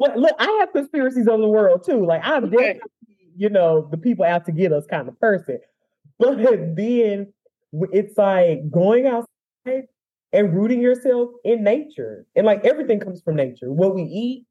well, 0.00 0.18
look, 0.18 0.34
I 0.38 0.56
have 0.60 0.72
conspiracies 0.72 1.28
of 1.28 1.40
the 1.40 1.48
world 1.48 1.84
too. 1.84 2.06
Like 2.06 2.22
I'm 2.24 2.44
okay. 2.44 2.56
definitely, 2.56 2.80
you 3.36 3.50
know, 3.50 3.86
the 3.90 3.98
people 3.98 4.24
out 4.24 4.46
to 4.46 4.52
get 4.52 4.72
us 4.72 4.86
kind 4.90 5.06
of 5.06 5.20
person. 5.20 5.58
But 6.18 6.38
then 6.74 7.32
it's 7.72 8.16
like 8.16 8.70
going 8.70 9.06
outside 9.06 9.84
and 10.32 10.54
rooting 10.54 10.80
yourself 10.80 11.28
in 11.44 11.62
nature. 11.62 12.24
And 12.34 12.46
like 12.46 12.64
everything 12.64 12.98
comes 12.98 13.20
from 13.20 13.36
nature. 13.36 13.70
What 13.70 13.94
we 13.94 14.04
eat, 14.04 14.46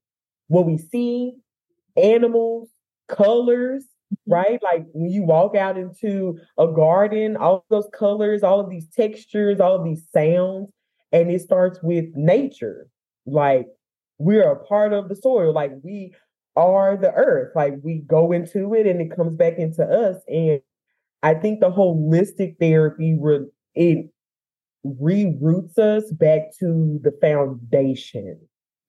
what 0.49 0.67
we 0.67 0.77
see, 0.77 1.33
animals, 1.97 2.69
colors, 3.07 3.85
mm-hmm. 4.13 4.31
right? 4.31 4.59
Like 4.61 4.85
when 4.91 5.09
you 5.09 5.23
walk 5.23 5.55
out 5.55 5.79
into 5.79 6.37
a 6.59 6.67
garden, 6.67 7.37
all 7.37 7.65
those 7.71 7.89
colors, 7.91 8.43
all 8.43 8.59
of 8.59 8.69
these 8.69 8.87
textures, 8.95 9.59
all 9.59 9.75
of 9.75 9.83
these 9.83 10.05
sounds, 10.13 10.69
and 11.11 11.31
it 11.31 11.41
starts 11.41 11.79
with 11.81 12.05
nature. 12.13 12.87
Like 13.25 13.65
we're 14.19 14.51
a 14.51 14.63
part 14.65 14.93
of 14.93 15.09
the 15.09 15.15
soil, 15.15 15.53
like 15.53 15.71
we 15.81 16.13
are 16.55 16.97
the 16.97 17.11
earth, 17.13 17.53
like 17.55 17.75
we 17.81 18.03
go 18.05 18.31
into 18.31 18.73
it 18.73 18.85
and 18.85 19.01
it 19.01 19.15
comes 19.15 19.35
back 19.35 19.57
into 19.57 19.83
us. 19.83 20.21
And 20.27 20.61
I 21.23 21.33
think 21.33 21.61
the 21.61 21.71
holistic 21.71 22.57
therapy 22.59 23.17
re- 23.19 23.47
it 23.75 24.09
reroutes 24.85 25.77
us 25.77 26.11
back 26.11 26.51
to 26.59 26.99
the 27.01 27.17
foundation. 27.21 28.39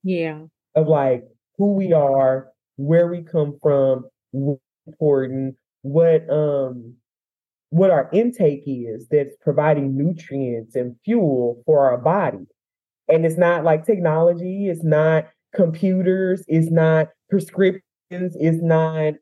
Yeah. 0.02 0.42
Of 0.74 0.88
like 0.88 1.24
who 1.56 1.74
we 1.74 1.92
are, 1.92 2.48
where 2.76 3.08
we 3.08 3.22
come 3.22 3.56
from, 3.62 4.04
what's 4.32 4.60
important, 4.86 5.56
what 5.82 6.28
um 6.28 6.94
what 7.70 7.90
our 7.90 8.10
intake 8.12 8.64
is 8.66 9.06
that's 9.10 9.36
providing 9.40 9.96
nutrients 9.96 10.74
and 10.74 10.96
fuel 11.04 11.62
for 11.64 11.88
our 11.88 11.98
body. 11.98 12.46
And 13.10 13.26
it's 13.26 13.38
not 13.38 13.64
like 13.64 13.84
technology, 13.86 14.68
it's 14.68 14.84
not 14.84 15.26
computers, 15.54 16.44
it's 16.48 16.70
not 16.70 17.08
prescriptions, 17.30 17.82
it's 18.12 18.62
not 18.62 19.14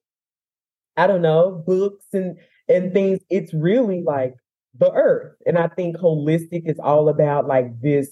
I 0.96 1.06
don't 1.06 1.22
know, 1.22 1.62
books 1.66 2.06
and 2.12 2.36
and 2.68 2.92
things. 2.92 3.20
It's 3.30 3.54
really 3.54 4.02
like 4.02 4.34
the 4.78 4.92
earth. 4.92 5.34
And 5.46 5.58
I 5.58 5.68
think 5.68 5.96
holistic 5.96 6.68
is 6.68 6.78
all 6.78 7.08
about 7.08 7.46
like 7.46 7.80
this, 7.80 8.10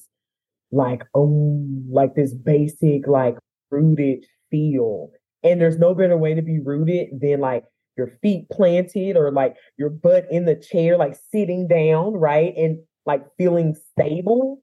like, 0.73 1.02
oh, 1.14 1.64
like 1.90 2.14
this 2.14 2.35
basic, 2.35 3.06
like 3.06 3.37
rooted 3.71 4.25
feel. 4.50 5.11
And 5.42 5.61
there's 5.61 5.78
no 5.78 5.95
better 5.95 6.16
way 6.16 6.35
to 6.35 6.42
be 6.42 6.61
rooted 6.61 7.21
than 7.21 7.40
like 7.40 7.64
your 7.97 8.12
feet 8.23 8.49
planted 8.50 9.16
or 9.16 9.33
like 9.33 9.56
your 9.78 9.90
butt 9.90 10.26
in 10.30 10.45
the 10.45 10.56
chair, 10.56 10.97
like 10.97 11.16
sitting 11.33 11.68
down, 11.68 12.14
right? 12.14 12.54
And 12.56 12.78
like 13.06 13.25
feeling 13.38 13.76
stable. 13.92 14.62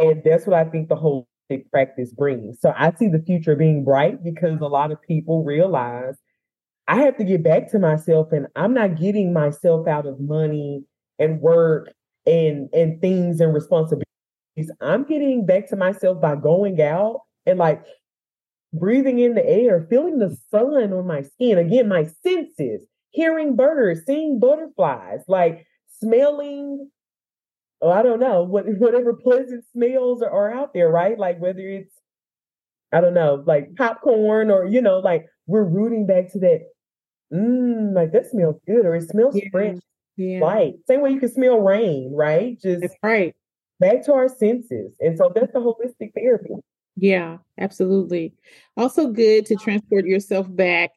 And 0.00 0.22
that's 0.24 0.46
what 0.46 0.56
I 0.56 0.64
think 0.64 0.88
the 0.88 0.96
holistic 0.96 1.70
practice 1.70 2.12
brings. 2.12 2.60
So 2.60 2.72
I 2.76 2.92
see 2.92 3.08
the 3.08 3.22
future 3.24 3.56
being 3.56 3.84
bright 3.84 4.24
because 4.24 4.60
a 4.60 4.66
lot 4.66 4.92
of 4.92 5.02
people 5.02 5.44
realize 5.44 6.14
I 6.88 7.02
have 7.02 7.16
to 7.18 7.24
get 7.24 7.44
back 7.44 7.70
to 7.70 7.78
myself 7.78 8.32
and 8.32 8.46
I'm 8.56 8.74
not 8.74 8.98
getting 8.98 9.32
myself 9.32 9.86
out 9.86 10.06
of 10.06 10.20
money 10.20 10.84
and 11.18 11.40
work 11.40 11.92
and 12.26 12.68
and 12.72 13.00
things 13.00 13.40
and 13.40 13.54
responsibilities. 13.54 14.06
I'm 14.80 15.04
getting 15.04 15.46
back 15.46 15.68
to 15.68 15.76
myself 15.76 16.20
by 16.20 16.36
going 16.36 16.80
out 16.80 17.20
and 17.46 17.58
like 17.58 17.82
breathing 18.72 19.18
in 19.18 19.34
the 19.34 19.46
air, 19.46 19.86
feeling 19.88 20.18
the 20.18 20.36
sun 20.50 20.92
on 20.92 21.06
my 21.06 21.22
skin. 21.22 21.58
Again, 21.58 21.88
my 21.88 22.08
senses, 22.24 22.86
hearing 23.10 23.56
birds, 23.56 24.02
seeing 24.06 24.40
butterflies, 24.40 25.20
like 25.28 25.66
smelling. 26.00 26.90
Oh, 27.82 27.90
I 27.90 28.02
don't 28.02 28.20
know 28.20 28.42
what 28.42 28.66
whatever 28.78 29.14
pleasant 29.14 29.64
smells 29.72 30.22
are, 30.22 30.30
are 30.30 30.52
out 30.52 30.74
there, 30.74 30.90
right? 30.90 31.18
Like 31.18 31.40
whether 31.40 31.60
it's 31.60 31.94
I 32.92 33.00
don't 33.00 33.14
know, 33.14 33.42
like 33.46 33.76
popcorn 33.76 34.50
or 34.50 34.66
you 34.66 34.80
know, 34.80 34.98
like 34.98 35.26
we're 35.46 35.64
rooting 35.64 36.06
back 36.06 36.30
to 36.32 36.38
that. 36.40 36.60
Mmm, 37.32 37.94
like 37.94 38.12
that 38.12 38.28
smells 38.28 38.56
good, 38.66 38.84
or 38.84 38.96
it 38.96 39.08
smells 39.08 39.36
yeah. 39.36 39.48
fresh 39.52 39.76
yeah. 40.16 40.40
light. 40.40 40.74
Same 40.88 41.00
way 41.00 41.10
you 41.10 41.20
can 41.20 41.32
smell 41.32 41.60
rain, 41.60 42.12
right? 42.12 42.60
Just 42.60 42.82
that's 42.82 42.94
right. 43.02 43.34
Back 43.78 44.04
to 44.06 44.12
our 44.12 44.28
senses. 44.28 44.94
And 45.00 45.16
so 45.16 45.30
that's 45.34 45.52
the 45.52 45.60
holistic 45.60 46.12
therapy. 46.14 46.54
Yeah, 46.96 47.38
absolutely. 47.58 48.34
Also 48.76 49.08
good 49.08 49.46
to 49.46 49.56
transport 49.56 50.04
yourself 50.04 50.46
back 50.50 50.90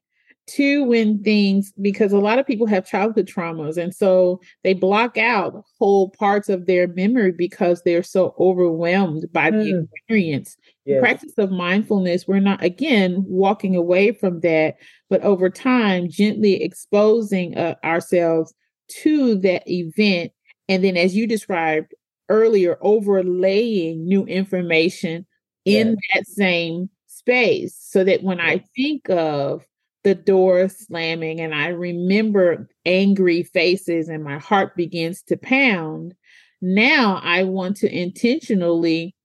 to 0.46 0.84
when 0.84 1.24
things 1.24 1.72
because 1.82 2.12
a 2.12 2.20
lot 2.20 2.38
of 2.38 2.46
people 2.46 2.68
have 2.68 2.86
childhood 2.86 3.28
traumas 3.28 3.78
and 3.78 3.96
so 3.96 4.42
they 4.64 4.74
block 4.74 5.18
out 5.18 5.64
whole 5.80 6.10
parts 6.10 6.50
of 6.50 6.66
their 6.66 6.88
memory 6.90 7.32
because 7.32 7.82
they're 7.84 8.04
so 8.04 8.36
overwhelmed 8.38 9.26
by 9.32 9.50
mm. 9.50 9.64
the 9.64 9.88
experience 9.94 10.58
yes. 10.86 11.00
practice 11.00 11.34
of 11.38 11.50
mindfulness 11.50 12.28
we're 12.28 12.40
not 12.40 12.62
again 12.62 13.24
walking 13.26 13.74
away 13.74 14.12
from 14.12 14.42
that 14.42 14.76
but 15.10 15.22
over 15.22 15.50
time 15.50 16.10
gently 16.10 16.62
exposing 16.62 17.58
uh, 17.58 17.76
ourselves 17.86 18.54
to 18.90 19.36
that 19.36 19.64
event. 19.68 20.32
And 20.70 20.84
then, 20.84 20.98
as 20.98 21.16
you 21.16 21.28
described 21.28 21.94
earlier, 22.30 22.78
overlaying 22.82 24.06
new 24.06 24.26
information 24.26 25.26
in 25.66 25.98
that 26.14 26.28
same 26.28 26.90
space 27.08 27.76
so 27.80 28.04
that 28.04 28.24
when 28.24 28.40
I 28.40 28.64
think 28.76 29.10
of 29.10 29.64
the 30.04 30.16
door 30.16 30.68
slamming 30.70 31.40
and 31.40 31.56
I 31.56 31.68
remember 31.68 32.68
angry 32.86 33.44
faces 33.44 34.10
and 34.10 34.24
my 34.24 34.38
heart 34.38 34.76
begins 34.76 35.22
to 35.24 35.38
pound, 35.38 36.14
now 36.62 37.20
I 37.24 37.44
want 37.44 37.78
to 37.78 37.94
intentionally 37.94 39.16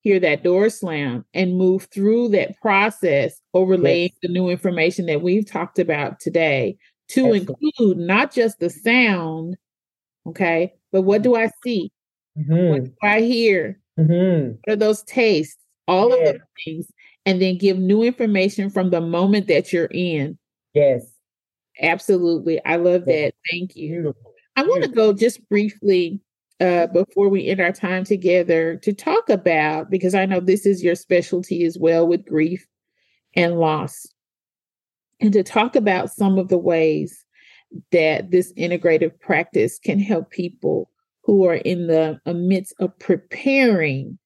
hear 0.00 0.20
that 0.20 0.44
door 0.44 0.68
slam 0.68 1.24
and 1.32 1.56
move 1.56 1.88
through 1.92 2.28
that 2.28 2.60
process, 2.60 3.40
overlaying 3.54 4.10
yes. 4.10 4.18
the 4.22 4.28
new 4.28 4.50
information 4.50 5.06
that 5.06 5.22
we've 5.22 5.50
talked 5.50 5.78
about 5.78 6.20
today 6.20 6.76
to 7.08 7.32
include 7.32 7.96
not 7.96 8.32
just 8.32 8.58
the 8.60 8.68
sound, 8.68 9.56
okay, 10.26 10.74
but 10.92 11.02
what 11.02 11.22
do 11.22 11.36
I 11.36 11.50
see? 11.62 11.90
Mm-hmm. 12.38 12.68
What 12.68 12.84
do 12.84 12.94
I 13.02 13.20
hear? 13.20 13.80
Mm-hmm. 13.98 14.56
What 14.64 14.72
are 14.72 14.76
those 14.76 15.02
tastes? 15.04 15.56
All 15.88 16.10
yes. 16.10 16.18
of 16.18 16.34
those 16.34 16.42
things. 16.64 16.86
And 17.26 17.40
then 17.40 17.56
give 17.56 17.78
new 17.78 18.02
information 18.02 18.68
from 18.68 18.90
the 18.90 19.00
moment 19.00 19.48
that 19.48 19.72
you're 19.72 19.86
in. 19.86 20.38
Yes. 20.74 21.06
Absolutely. 21.80 22.62
I 22.64 22.76
love 22.76 23.06
that. 23.06 23.32
Thank 23.50 23.76
you. 23.76 23.88
Beautiful. 23.88 24.32
I 24.56 24.62
want 24.62 24.84
to 24.84 24.90
go 24.90 25.12
just 25.12 25.48
briefly 25.48 26.20
uh, 26.60 26.86
before 26.88 27.28
we 27.28 27.48
end 27.48 27.60
our 27.60 27.72
time 27.72 28.04
together 28.04 28.76
to 28.82 28.92
talk 28.92 29.28
about, 29.28 29.90
because 29.90 30.14
I 30.14 30.26
know 30.26 30.38
this 30.38 30.66
is 30.66 30.84
your 30.84 30.94
specialty 30.94 31.64
as 31.64 31.78
well 31.78 32.06
with 32.06 32.26
grief 32.26 32.66
and 33.34 33.58
loss 33.58 34.06
and 35.20 35.32
to 35.32 35.42
talk 35.42 35.74
about 35.74 36.12
some 36.12 36.38
of 36.38 36.48
the 36.48 36.58
ways 36.58 37.24
that 37.90 38.30
this 38.30 38.52
integrative 38.52 39.18
practice 39.18 39.78
can 39.78 39.98
help 39.98 40.30
people 40.30 40.90
who 41.24 41.46
are 41.46 41.54
in 41.54 41.86
the 41.86 42.20
midst 42.26 42.74
of 42.78 42.96
preparing 42.98 44.18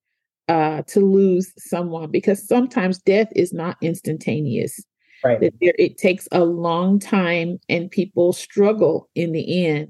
uh, 0.49 0.83
to 0.83 1.00
lose 1.00 1.52
someone 1.59 2.11
because 2.11 2.47
sometimes 2.47 2.99
death 2.99 3.28
is 3.37 3.52
not 3.52 3.76
instantaneous. 3.83 4.81
Right. 5.25 5.40
That 5.40 5.55
there, 5.61 5.75
it 5.78 5.99
takes 5.99 6.28
a 6.31 6.45
long 6.45 6.99
time 6.99 7.59
and 7.69 7.90
people 7.90 8.33
struggle 8.33 9.09
in 9.14 9.33
the 9.33 9.67
end 9.67 9.88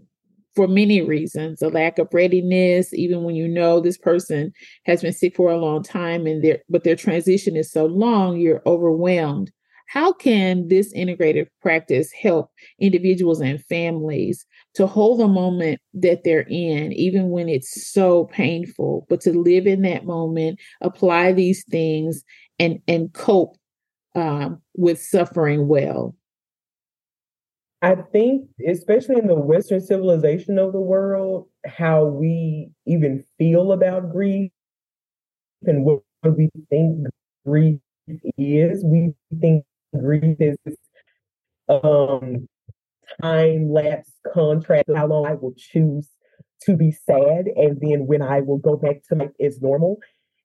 for 0.54 0.66
many 0.66 1.02
reasons 1.02 1.62
a 1.62 1.68
lack 1.68 2.00
of 2.00 2.08
readiness 2.12 2.92
even 2.92 3.22
when 3.22 3.36
you 3.36 3.46
know 3.46 3.78
this 3.78 3.96
person 3.96 4.52
has 4.86 5.02
been 5.02 5.12
sick 5.12 5.36
for 5.36 5.52
a 5.52 5.56
long 5.56 5.84
time 5.84 6.26
and 6.26 6.42
their 6.42 6.58
but 6.68 6.82
their 6.82 6.96
transition 6.96 7.54
is 7.54 7.70
so 7.70 7.86
long 7.86 8.38
you're 8.38 8.62
overwhelmed 8.66 9.52
how 9.88 10.12
can 10.12 10.68
this 10.68 10.92
integrative 10.94 11.48
practice 11.62 12.12
help 12.12 12.50
individuals 12.78 13.40
and 13.40 13.64
families 13.64 14.46
to 14.74 14.86
hold 14.86 15.18
the 15.18 15.28
moment 15.28 15.80
that 15.94 16.24
they're 16.24 16.46
in, 16.48 16.92
even 16.92 17.30
when 17.30 17.48
it's 17.48 17.90
so 17.90 18.26
painful, 18.26 19.06
but 19.08 19.22
to 19.22 19.32
live 19.32 19.66
in 19.66 19.82
that 19.82 20.04
moment, 20.04 20.60
apply 20.82 21.32
these 21.32 21.64
things, 21.70 22.22
and 22.58 22.80
and 22.86 23.12
cope 23.14 23.56
um, 24.14 24.60
with 24.76 25.00
suffering 25.00 25.68
well? 25.68 26.14
I 27.80 27.94
think, 28.12 28.46
especially 28.68 29.16
in 29.16 29.26
the 29.26 29.36
Western 29.36 29.80
civilization 29.80 30.58
of 30.58 30.72
the 30.72 30.80
world, 30.80 31.48
how 31.66 32.04
we 32.04 32.70
even 32.86 33.24
feel 33.38 33.72
about 33.72 34.12
grief 34.12 34.50
and 35.64 35.84
what 35.84 36.00
we 36.24 36.50
think 36.68 37.06
grief 37.46 37.78
is, 38.36 38.84
we 38.84 39.14
think 39.40 39.64
grief 39.92 40.36
is 40.40 40.56
um 41.68 42.48
time 43.22 43.70
lapse 43.70 44.12
contract 44.32 44.88
how 44.94 45.06
long 45.06 45.26
I 45.26 45.34
will 45.34 45.54
choose 45.56 46.08
to 46.62 46.76
be 46.76 46.90
sad 46.90 47.46
and 47.56 47.80
then 47.80 48.06
when 48.06 48.22
I 48.22 48.40
will 48.40 48.58
go 48.58 48.76
back 48.76 49.02
to 49.08 49.16
my 49.16 49.28
is 49.38 49.60
normal. 49.60 49.98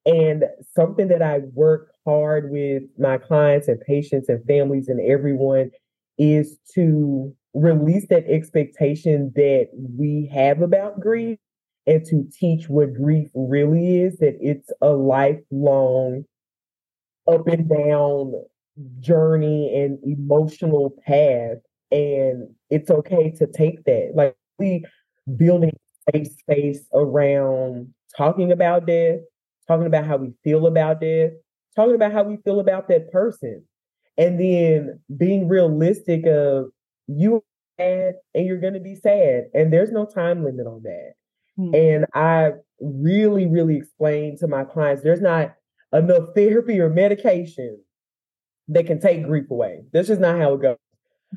And 0.05 0.43
something 0.75 1.07
that 1.07 1.21
I 1.21 1.39
work 1.53 1.91
hard 2.05 2.51
with 2.51 2.83
my 2.99 3.17
clients 3.17 3.67
and 3.67 3.79
patients 3.81 4.27
and 4.29 4.45
families 4.45 4.89
and 4.89 4.99
everyone 4.99 5.71
is 6.17 6.57
to 6.75 7.33
release 7.53 8.07
that 8.09 8.25
expectation 8.27 9.31
that 9.35 9.69
we 9.73 10.29
have 10.33 10.61
about 10.61 10.99
grief 10.99 11.39
and 11.87 12.05
to 12.05 12.27
teach 12.37 12.67
what 12.67 12.93
grief 12.93 13.29
really 13.33 14.01
is 14.01 14.17
that 14.17 14.37
it's 14.41 14.69
a 14.81 14.89
lifelong 14.89 16.25
up 17.27 17.47
and 17.47 17.69
down 17.69 18.33
journey 18.99 19.71
and 19.75 19.99
emotional 20.03 20.95
path. 21.05 21.57
And 21.91 22.49
it's 22.69 22.89
okay 22.89 23.31
to 23.37 23.47
take 23.47 23.83
that. 23.85 24.11
Like 24.15 24.35
we 24.57 24.83
building 25.35 25.71
safe 26.11 26.27
space 26.39 26.85
around 26.93 27.93
talking 28.17 28.51
about 28.51 28.85
death, 28.85 29.19
talking 29.67 29.85
about 29.85 30.05
how 30.05 30.17
we 30.17 30.33
feel 30.43 30.67
about 30.67 31.01
death, 31.01 31.31
talking 31.75 31.95
about 31.95 32.11
how 32.11 32.23
we 32.23 32.37
feel 32.37 32.59
about 32.59 32.87
that 32.89 33.11
person. 33.11 33.63
And 34.17 34.39
then 34.39 34.99
being 35.17 35.47
realistic 35.47 36.25
of 36.27 36.67
you 37.07 37.43
sad 37.79 38.15
and 38.33 38.45
you're 38.45 38.59
gonna 38.59 38.79
be 38.79 38.95
sad. 38.95 39.45
And 39.53 39.71
there's 39.71 39.91
no 39.91 40.05
time 40.05 40.43
limit 40.43 40.67
on 40.67 40.83
that. 40.83 41.13
Mm-hmm. 41.59 41.75
And 41.75 42.05
I 42.13 42.51
really, 42.79 43.45
really 43.45 43.77
explain 43.77 44.37
to 44.39 44.47
my 44.47 44.63
clients 44.63 45.03
there's 45.03 45.21
not 45.21 45.55
enough 45.91 46.29
therapy 46.35 46.79
or 46.79 46.89
medication 46.89 47.79
that 48.69 48.87
can 48.87 48.99
take 48.99 49.23
grief 49.23 49.49
away. 49.49 49.83
That's 49.91 50.07
just 50.07 50.21
not 50.21 50.39
how 50.39 50.53
it 50.53 50.61
goes. 50.61 50.77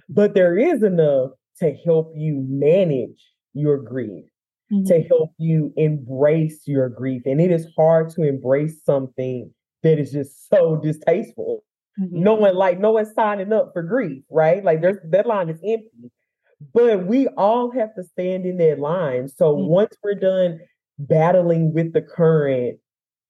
But 0.08 0.34
there 0.34 0.58
is 0.58 0.82
enough 0.82 1.30
to 1.58 1.74
help 1.84 2.12
you 2.14 2.44
manage 2.48 3.20
your 3.54 3.78
grief, 3.78 4.24
mm-hmm. 4.72 4.84
to 4.84 5.02
help 5.02 5.32
you 5.38 5.72
embrace 5.76 6.62
your 6.66 6.88
grief. 6.88 7.22
And 7.24 7.40
it 7.40 7.50
is 7.50 7.66
hard 7.76 8.10
to 8.10 8.22
embrace 8.22 8.82
something 8.84 9.50
that 9.82 9.98
is 9.98 10.12
just 10.12 10.48
so 10.48 10.76
distasteful. 10.76 11.64
Mm-hmm. 12.00 12.22
No 12.22 12.34
one 12.34 12.54
like 12.54 12.78
no 12.78 12.92
one's 12.92 13.14
signing 13.14 13.52
up 13.52 13.70
for 13.72 13.82
grief, 13.82 14.22
right? 14.30 14.62
Like 14.62 14.82
there's 14.82 14.98
that 15.10 15.26
line 15.26 15.48
is 15.48 15.60
empty. 15.66 16.12
But 16.72 17.06
we 17.06 17.28
all 17.28 17.70
have 17.70 17.94
to 17.96 18.02
stand 18.02 18.46
in 18.46 18.58
that 18.58 18.78
line. 18.78 19.28
So 19.28 19.54
mm-hmm. 19.54 19.68
once 19.68 19.96
we're 20.02 20.14
done 20.14 20.60
battling 20.98 21.72
with 21.72 21.92
the 21.92 22.02
current, 22.02 22.78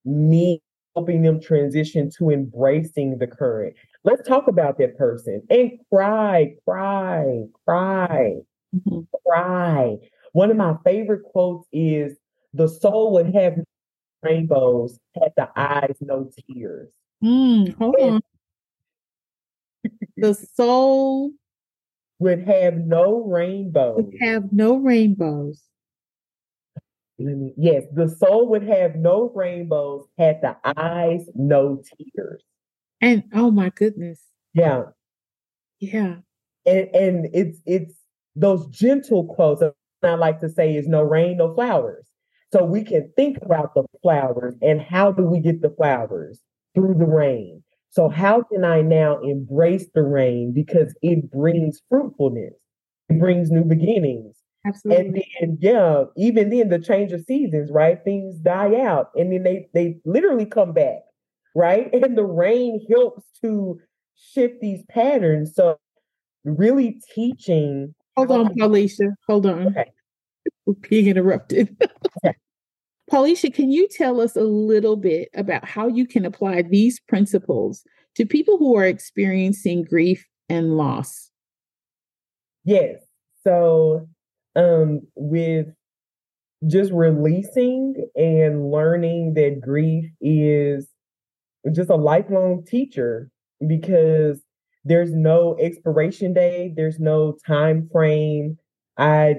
me 0.05 0.61
helping 0.97 1.21
them 1.21 1.39
transition 1.39 2.09
to 2.09 2.31
embracing 2.31 3.19
the 3.19 3.27
current. 3.27 3.75
let's 4.03 4.27
talk 4.27 4.47
about 4.47 4.79
that 4.79 4.97
person 4.97 5.43
and 5.51 5.73
cry, 5.93 6.55
cry, 6.65 7.43
cry, 7.65 8.33
mm-hmm. 8.75 9.01
cry. 9.27 9.95
One 10.31 10.49
of 10.49 10.57
my 10.57 10.73
favorite 10.83 11.21
quotes 11.21 11.67
is 11.71 12.17
the 12.55 12.67
soul 12.67 13.13
would 13.13 13.31
have 13.35 13.59
rainbows 14.23 14.97
had 15.13 15.33
the 15.37 15.47
eyes 15.55 15.97
no 16.01 16.31
tears. 16.49 16.91
Mm, 17.23 17.75
hold 17.75 17.95
on. 17.99 18.21
the 20.17 20.33
soul 20.55 21.31
would 22.17 22.41
have 22.47 22.73
no 22.73 23.23
rainbows. 23.23 23.97
Would 23.97 24.15
have 24.19 24.51
no 24.51 24.77
rainbows. 24.77 25.61
Yes, 27.17 27.83
the 27.93 28.07
soul 28.07 28.47
would 28.49 28.63
have 28.63 28.95
no 28.95 29.31
rainbows 29.33 30.05
had 30.17 30.39
the 30.41 30.55
eyes 30.77 31.27
no 31.33 31.81
tears. 31.97 32.43
And 33.01 33.23
oh 33.33 33.49
my 33.49 33.69
goodness. 33.69 34.21
Yeah. 34.53 34.83
Yeah. 35.79 36.17
And 36.65 36.87
and 36.95 37.27
it's 37.33 37.59
it's 37.65 37.93
those 38.35 38.67
gentle 38.67 39.25
quotes 39.25 39.63
I 40.03 40.13
like 40.13 40.39
to 40.41 40.49
say 40.49 40.75
is 40.75 40.87
no 40.87 41.01
rain, 41.01 41.37
no 41.37 41.53
flowers. 41.55 42.05
So 42.53 42.63
we 42.63 42.83
can 42.83 43.11
think 43.15 43.37
about 43.41 43.73
the 43.73 43.83
flowers 44.01 44.55
and 44.61 44.79
how 44.79 45.11
do 45.11 45.23
we 45.23 45.39
get 45.39 45.61
the 45.61 45.71
flowers? 45.71 46.39
Through 46.75 46.95
the 46.99 47.05
rain. 47.05 47.63
So 47.89 48.09
how 48.09 48.43
can 48.43 48.63
I 48.63 48.81
now 48.81 49.19
embrace 49.21 49.87
the 49.95 50.03
rain 50.03 50.53
because 50.53 50.93
it 51.01 51.31
brings 51.31 51.81
fruitfulness, 51.89 52.53
it 53.09 53.19
brings 53.19 53.49
new 53.49 53.63
beginnings. 53.63 54.36
Absolutely. 54.67 55.27
And 55.41 55.57
then, 55.61 55.73
yeah, 55.73 56.03
even 56.17 56.49
then 56.49 56.69
the 56.69 56.79
change 56.79 57.11
of 57.11 57.23
seasons, 57.25 57.71
right? 57.71 58.03
Things 58.03 58.35
die 58.39 58.79
out 58.81 59.11
and 59.15 59.31
then 59.31 59.43
they 59.43 59.69
they 59.73 59.97
literally 60.05 60.45
come 60.45 60.73
back, 60.73 60.99
right? 61.55 61.89
And 61.93 62.17
the 62.17 62.25
rain 62.25 62.85
helps 62.89 63.23
to 63.41 63.79
shift 64.15 64.61
these 64.61 64.83
patterns. 64.89 65.53
So 65.55 65.77
really 66.43 67.01
teaching. 67.13 67.93
Hold 68.15 68.31
on, 68.31 68.61
Alicia. 68.61 69.15
Hold 69.27 69.45
on. 69.45 69.67
Okay. 69.67 69.91
We're 70.65 70.73
being 70.89 71.07
interrupted. 71.07 71.75
Paulichia, 73.11 73.53
can 73.53 73.71
you 73.71 73.87
tell 73.87 74.19
us 74.19 74.35
a 74.35 74.41
little 74.41 74.97
bit 74.97 75.29
about 75.33 75.63
how 75.63 75.87
you 75.87 76.05
can 76.05 76.25
apply 76.25 76.61
these 76.63 76.99
principles 76.99 77.83
to 78.15 78.25
people 78.25 78.57
who 78.57 78.75
are 78.75 78.85
experiencing 78.85 79.83
grief 79.83 80.25
and 80.49 80.75
loss? 80.75 81.31
Yes. 82.65 82.97
So, 83.43 84.09
um, 84.57 85.01
with 85.15 85.67
just 86.65 86.91
releasing 86.91 87.93
and 88.15 88.71
learning 88.71 89.35
that 89.35 89.61
grief 89.61 90.05
is 90.19 90.87
just 91.73 91.89
a 91.89 91.95
lifelong 91.95 92.63
teacher 92.65 93.29
because 93.67 94.41
there's 94.83 95.13
no 95.13 95.55
expiration 95.61 96.33
date, 96.33 96.73
there's 96.75 96.99
no 96.99 97.35
time 97.45 97.89
frame. 97.91 98.57
I 98.97 99.35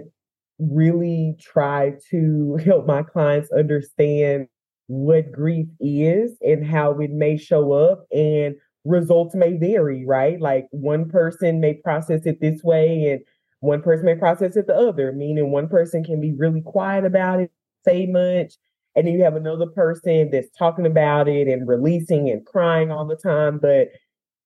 really 0.59 1.37
try 1.41 1.95
to 2.11 2.59
help 2.65 2.87
my 2.87 3.03
clients 3.03 3.51
understand 3.53 4.47
what 4.87 5.33
grief 5.33 5.67
is 5.81 6.37
and 6.41 6.67
how 6.67 6.99
it 6.99 7.11
may 7.11 7.37
show 7.37 7.73
up 7.73 8.07
and 8.11 8.55
results 8.85 9.35
may 9.35 9.57
vary, 9.57 10.05
right? 10.07 10.41
Like 10.41 10.67
one 10.71 11.09
person 11.09 11.61
may 11.61 11.75
process 11.75 12.23
it 12.25 12.41
this 12.41 12.63
way 12.63 13.11
and 13.11 13.21
one 13.61 13.83
person 13.83 14.07
may 14.07 14.15
process 14.15 14.57
it 14.57 14.67
the 14.67 14.75
other, 14.75 15.13
meaning 15.13 15.51
one 15.51 15.69
person 15.69 16.05
can 16.05 16.21
be 16.21 16.33
really 16.33 16.63
quiet 16.63 17.05
about 17.05 17.41
it, 17.41 17.51
say 17.85 18.07
much, 18.07 18.55
and 18.95 19.07
then 19.07 19.15
you 19.15 19.23
have 19.23 19.37
another 19.37 19.67
person 19.67 20.31
that's 20.31 20.49
talking 20.59 20.87
about 20.87 21.29
it 21.29 21.49
and 21.49 21.69
releasing 21.69 22.29
and 22.31 22.45
crying 22.47 22.91
all 22.91 23.07
the 23.07 23.17
time, 23.17 23.59
but 23.59 23.89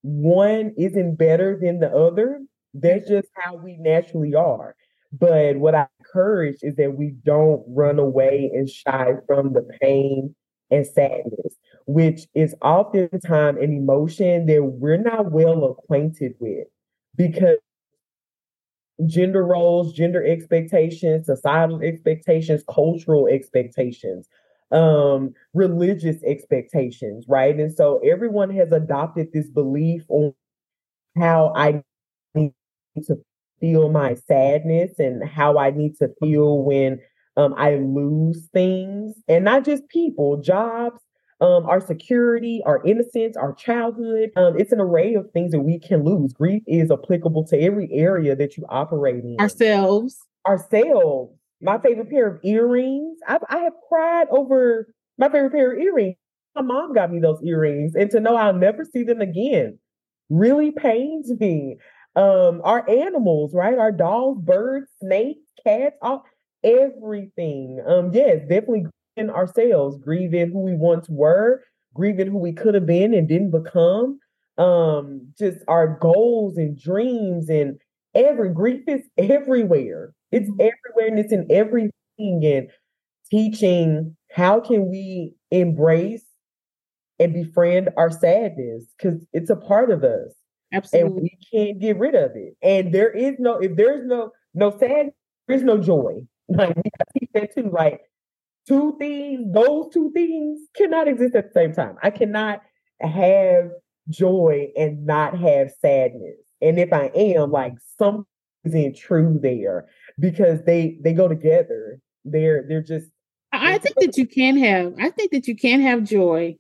one 0.03 0.75
isn't 0.77 1.17
better 1.17 1.59
than 1.61 1.81
the 1.81 1.91
other. 1.91 2.41
That's 2.75 3.09
just 3.09 3.29
how 3.35 3.57
we 3.57 3.77
naturally 3.79 4.35
are. 4.35 4.75
But 5.13 5.59
what 5.59 5.75
I 5.75 5.87
encourage 6.01 6.59
is 6.63 6.77
that 6.77 6.97
we 6.97 7.15
don't 7.25 7.63
run 7.69 7.99
away 7.99 8.51
and 8.53 8.69
shy 8.69 9.13
from 9.27 9.53
the 9.53 9.67
pain 9.81 10.35
and 10.71 10.87
sadness, 10.87 11.55
which 11.87 12.23
is 12.35 12.55
oftentimes 12.63 13.59
an 13.59 13.73
emotion 13.73 14.47
that 14.47 14.63
we're 14.63 14.97
not 14.97 15.31
well 15.31 15.65
acquainted 15.65 16.33
with 16.41 16.67
because 17.17 17.59
gender 19.07 19.45
roles, 19.45 19.95
gender 19.95 20.25
expectations, 20.25 21.27
societal 21.27 21.81
expectations, 21.83 22.63
cultural 22.71 23.27
expectations, 23.29 24.29
um, 24.71 25.35
religious 25.55 26.23
expectations, 26.25 27.27
right? 27.29 27.59
And 27.59 27.73
so 27.73 27.99
everyone 28.01 28.51
has 28.51 28.73
adopted 28.73 29.29
this 29.33 29.49
belief 29.51 30.05
on 30.09 30.35
how 31.19 31.53
I 31.57 31.83
need 32.35 32.55
to 33.07 33.17
feel 33.61 33.91
my 33.91 34.15
sadness 34.15 34.99
and 34.99 35.25
how 35.29 35.59
I 35.59 35.71
need 35.71 35.97
to 35.99 36.09
feel 36.21 36.63
when 36.63 37.01
um, 37.37 37.55
I 37.57 37.77
lose 37.77 38.49
things, 38.53 39.15
and 39.29 39.45
not 39.45 39.65
just 39.65 39.89
people, 39.89 40.39
jobs, 40.43 41.01
um, 41.43 41.67
our 41.67 41.81
security, 41.81 42.63
our 42.65 42.83
innocence, 42.85 43.37
our 43.37 43.53
childhood. 43.53 44.31
Um, 44.37 44.59
it's 44.59 44.73
an 44.73 44.81
array 44.81 45.15
of 45.15 45.31
things 45.33 45.51
that 45.51 45.61
we 45.61 45.79
can 45.79 46.05
lose. 46.05 46.33
Grief 46.33 46.63
is 46.67 46.91
applicable 46.91 47.45
to 47.49 47.61
every 47.61 47.91
area 47.93 48.37
that 48.37 48.57
you 48.57 48.65
operate 48.69 49.25
in. 49.25 49.37
Ourselves. 49.41 50.19
Ourselves. 50.47 51.37
My 51.61 51.79
favorite 51.79 52.11
pair 52.11 52.29
of 52.29 52.41
earrings. 52.45 53.19
I've, 53.27 53.43
I 53.49 53.59
have 53.59 53.73
cried 53.89 54.29
over 54.31 54.95
my 55.19 55.29
favorite 55.29 55.53
pair 55.53 55.73
of 55.73 55.79
earrings. 55.81 56.17
My 56.55 56.63
mom 56.63 56.95
got 56.95 57.11
me 57.11 57.19
those 57.19 57.43
earrings, 57.43 57.95
and 57.95 58.11
to 58.11 58.21
know 58.21 58.37
I'll 58.37 58.53
never 58.53 58.85
see 58.85 59.03
them 59.03 59.21
again 59.21 59.79
really 60.33 60.71
pains 60.71 61.31
me 61.39 61.77
um 62.17 62.61
our 62.65 62.89
animals 62.89 63.55
right 63.55 63.79
our 63.79 63.93
dogs 63.93 64.41
birds 64.43 64.87
snakes 65.01 65.41
cats 65.65 65.95
all 66.01 66.25
everything 66.65 67.83
um 67.87 68.11
yes 68.13 68.39
definitely 68.49 68.85
ourselves 69.19 69.97
grieving 70.03 70.51
who 70.51 70.61
we 70.61 70.75
once 70.75 71.07
were 71.09 71.63
grieving 71.95 72.29
who 72.29 72.39
we 72.39 72.53
could 72.53 72.75
have 72.75 72.87
been 72.87 73.15
and 73.15 73.29
didn't 73.29 73.51
become 73.51 74.19
um 74.59 75.33
just 75.39 75.59
our 75.69 75.99
goals 76.01 76.57
and 76.57 76.79
dreams 76.79 77.49
and 77.49 77.79
every 78.15 78.53
grief 78.53 78.83
is 78.87 79.03
everywhere 79.19 80.13
it's 80.31 80.51
mm-hmm. 80.51 80.61
everywhere 80.61 81.09
and 81.09 81.19
it's 81.19 81.33
in 81.33 81.47
everything 81.51 81.93
and 82.19 82.69
teaching 83.31 84.17
how 84.31 84.61
can 84.61 84.91
we 84.91 85.33
embrace 85.51 86.25
and 87.19 87.33
befriend 87.33 87.89
our 87.97 88.11
sadness 88.11 88.85
because 88.97 89.25
it's 89.33 89.51
a 89.51 89.57
part 89.57 89.91
of 89.91 90.05
us 90.05 90.35
Absolutely. 90.73 91.11
And 91.11 91.23
we 91.23 91.39
can't 91.53 91.81
get 91.81 91.99
rid 91.99 92.15
of 92.15 92.33
it. 92.35 92.57
And 92.63 92.95
there 92.95 93.11
is 93.11 93.35
no, 93.39 93.59
if 93.59 93.77
there's 93.77 94.07
no 94.07 94.31
no 94.55 94.71
sadness, 94.71 95.15
there's 95.49 95.63
no 95.63 95.79
joy. 95.79 96.27
Like 96.49 96.75
we 96.77 96.83
gotta 96.83 97.11
teach 97.19 97.31
that 97.35 97.55
too. 97.55 97.71
Like 97.73 98.01
two 98.67 98.97
things, 98.99 99.53
those 99.53 99.93
two 99.93 100.11
things 100.13 100.61
cannot 100.77 101.09
exist 101.09 101.35
at 101.35 101.53
the 101.53 101.61
same 101.61 101.73
time. 101.73 101.97
I 102.03 102.11
cannot 102.11 102.63
have 103.01 103.71
joy 104.09 104.69
and 104.77 105.07
not 105.07 105.39
have 105.39 105.71
sadness. 105.81 106.37
And 106.61 106.79
if 106.79 106.93
I 106.93 107.11
am, 107.15 107.51
like 107.51 107.75
something 107.99 108.25
isn't 108.65 108.97
true 108.97 109.39
there 109.43 109.89
because 110.19 110.63
they 110.65 110.99
they 111.03 111.13
go 111.13 111.29
together. 111.29 111.99
They're 112.25 112.65
they're 112.69 112.83
just 112.83 113.07
I 113.53 113.79
think 113.79 113.97
that 113.97 114.17
you 114.17 114.27
can 114.27 114.57
have 114.59 114.95
I 114.99 115.11
think 115.11 115.33
that 115.33 115.49
you 115.49 115.57
can 115.57 115.81
have 115.81 116.05
joy 116.05 116.57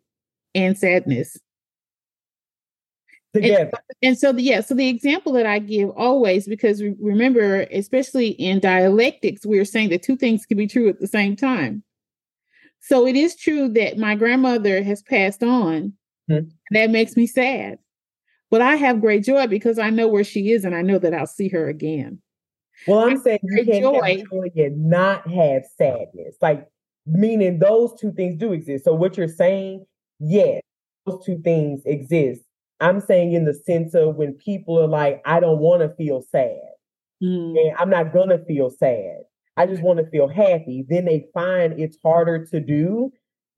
and 0.55 0.77
sadness 0.77 1.38
together. 3.33 3.71
And, 3.73 3.73
and 4.03 4.19
so, 4.19 4.33
the, 4.33 4.43
yeah, 4.43 4.61
so 4.61 4.75
the 4.75 4.88
example 4.88 5.33
that 5.33 5.47
I 5.47 5.59
give 5.59 5.91
always, 5.91 6.47
because 6.47 6.83
remember, 7.01 7.62
especially 7.73 8.29
in 8.29 8.61
dialectics, 8.61 9.47
we're 9.47 9.65
saying 9.65 9.91
that 9.91 10.03
two 10.03 10.17
things 10.17 10.47
can 10.47 10.59
be 10.59 10.67
true 10.67 10.88
at 10.88 11.01
the 11.01 11.07
same 11.07 11.37
time. 11.37 11.83
So 12.83 13.07
it 13.07 13.16
is 13.16 13.37
true 13.37 13.68
that 13.71 13.97
my 13.97 14.14
grandmother 14.14 14.83
has 14.83 15.03
passed 15.03 15.42
on. 15.42 15.92
Mm-hmm. 16.31 16.49
That 16.73 16.90
makes 16.90 17.16
me 17.16 17.27
sad. 17.27 17.79
But 18.51 18.61
I 18.61 18.77
have 18.77 19.01
great 19.01 19.25
joy 19.25 19.47
because 19.47 19.79
I 19.79 19.90
know 19.90 20.09
where 20.09 20.25
she 20.25 20.51
is 20.51 20.64
and 20.64 20.75
I 20.75 20.83
know 20.83 20.99
that 20.99 21.14
I'll 21.14 21.27
see 21.27 21.49
her 21.49 21.68
again. 21.68 22.21
Well, 22.87 22.99
I'm 22.99 23.18
saying 23.18 23.38
you 23.42 23.64
can 23.64 23.81
joy. 23.81 24.25
have 24.57 24.73
not 24.73 25.27
have 25.31 25.62
sadness. 25.79 26.37
Like 26.42 26.68
meaning 27.07 27.61
those 27.61 27.99
two 27.99 28.12
things 28.12 28.37
do 28.37 28.53
exist. 28.53 28.85
So 28.85 28.95
what 28.95 29.16
you're 29.16 29.29
saying, 29.29 29.87
yes, 30.18 30.61
those 31.07 31.25
two 31.25 31.40
things 31.42 31.83
exist. 31.87 32.42
I'm 32.81 33.01
saying 33.01 33.33
in 33.33 33.45
the 33.45 33.55
sense 33.55 33.95
of 33.95 34.16
when 34.16 34.35
people 34.35 34.79
are 34.79 34.88
like, 34.88 35.23
I 35.25 35.38
don't 35.38 35.61
want 35.61 35.83
to 35.83 35.95
feel 35.95 36.21
sad. 36.21 36.59
Mm. 37.23 37.57
And 37.57 37.77
I'm 37.79 37.90
not 37.90 38.12
gonna 38.12 38.45
feel 38.45 38.71
sad. 38.71 39.21
I 39.57 39.67
just 39.67 39.83
want 39.83 39.99
to 39.99 40.11
feel 40.11 40.29
happy. 40.29 40.85
Then 40.88 41.05
they 41.05 41.27
find 41.35 41.79
it's 41.79 41.99
harder 42.03 42.47
to 42.47 42.61
do. 42.61 43.12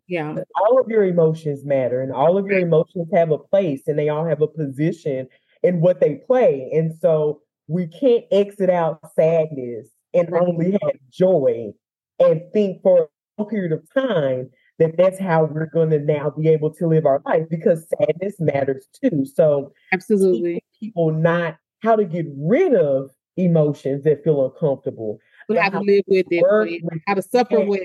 Yeah. 0.07 0.37
All 0.61 0.80
of 0.80 0.88
your 0.88 1.04
emotions 1.04 1.64
matter 1.64 2.02
and 2.02 2.12
all 2.12 2.37
of 2.37 2.46
your 2.46 2.59
emotions 2.59 3.09
have 3.14 3.30
a 3.30 3.38
place 3.38 3.83
and 3.87 3.98
they 3.98 4.09
all 4.09 4.26
have 4.26 4.42
a 4.42 4.46
position 4.46 5.28
in 5.62 5.80
what 5.80 6.00
they 6.00 6.20
play. 6.26 6.68
And 6.72 6.92
so 7.00 7.40
we 7.68 7.87
can't 7.87 8.24
exit 8.30 8.68
out 8.68 9.00
sadness 9.14 9.88
and 10.12 10.33
only 10.35 10.72
have 10.72 10.92
joy 11.11 11.72
and 12.18 12.42
think 12.52 12.83
for 12.83 13.09
a 13.38 13.44
period 13.44 13.72
of 13.72 13.83
time 13.94 14.50
that 14.78 14.96
that's 14.96 15.18
how 15.18 15.44
we're 15.44 15.66
going 15.66 15.90
to 15.90 15.98
now 16.00 16.30
be 16.30 16.48
able 16.48 16.72
to 16.74 16.87
live 16.87 17.07
our 17.07 17.22
life 17.24 17.44
because 17.48 17.87
sadness 17.98 18.35
matters 18.40 18.87
too. 19.02 19.24
So 19.24 19.72
absolutely 19.92 20.62
people 20.78 21.12
not 21.12 21.57
how 21.83 21.96
to 21.96 22.04
get 22.04 22.26
rid 22.37 22.74
of 22.74 23.11
emotions 23.37 24.04
that 24.04 24.22
feel 24.24 24.44
uncomfortable. 24.44 25.18
How, 25.48 25.62
how 25.62 25.70
to 25.70 25.80
live 25.80 26.04
with 26.07 26.26
it, 26.30 27.00
how 27.07 27.14
to 27.14 27.22
suffer 27.22 27.61
well. 27.61 27.80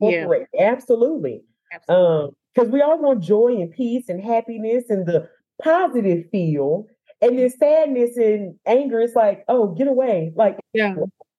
Yeah. 0.00 0.26
Absolutely. 0.58 1.42
Absolutely. 1.72 2.24
Um, 2.24 2.30
because 2.54 2.70
we 2.70 2.82
all 2.82 3.00
want 3.00 3.22
joy 3.22 3.48
and 3.48 3.70
peace 3.70 4.08
and 4.08 4.22
happiness 4.22 4.84
and 4.88 5.06
the 5.06 5.28
positive 5.62 6.24
feel. 6.30 6.86
And 7.20 7.38
then 7.38 7.50
sadness 7.50 8.16
and 8.16 8.54
anger 8.66 9.00
it's 9.00 9.16
like, 9.16 9.44
oh, 9.48 9.68
get 9.68 9.88
away. 9.88 10.32
Like, 10.36 10.58
yeah. 10.72 10.94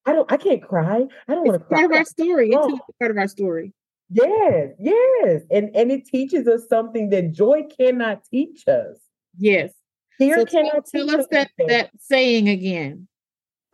I 0.06 0.14
don't 0.14 0.32
I 0.32 0.38
can't 0.38 0.62
cry. 0.62 1.04
I 1.28 1.34
don't 1.34 1.48
want 1.48 1.60
to 1.62 1.66
cry. 1.66 1.80
Part 1.80 1.92
of 1.92 1.98
our 1.98 2.06
story. 2.06 2.52
Oh. 2.54 2.70
It's 2.70 2.98
part 3.00 3.12
of 3.12 3.18
our 3.18 3.28
story. 3.28 3.74
Yes, 4.10 4.70
yes. 4.80 5.42
And 5.50 5.76
and 5.76 5.92
it 5.92 6.06
teaches 6.06 6.48
us 6.48 6.68
something 6.70 7.10
that 7.10 7.32
joy 7.32 7.64
cannot 7.78 8.24
teach 8.30 8.68
us. 8.68 8.98
Yes. 9.38 9.74
Fear 10.18 10.40
so 10.40 10.46
cannot 10.46 10.86
tell, 10.86 11.08
tell 11.08 11.20
us 11.20 11.28
that, 11.32 11.52
that 11.68 11.90
saying 12.00 12.48
again. 12.48 13.08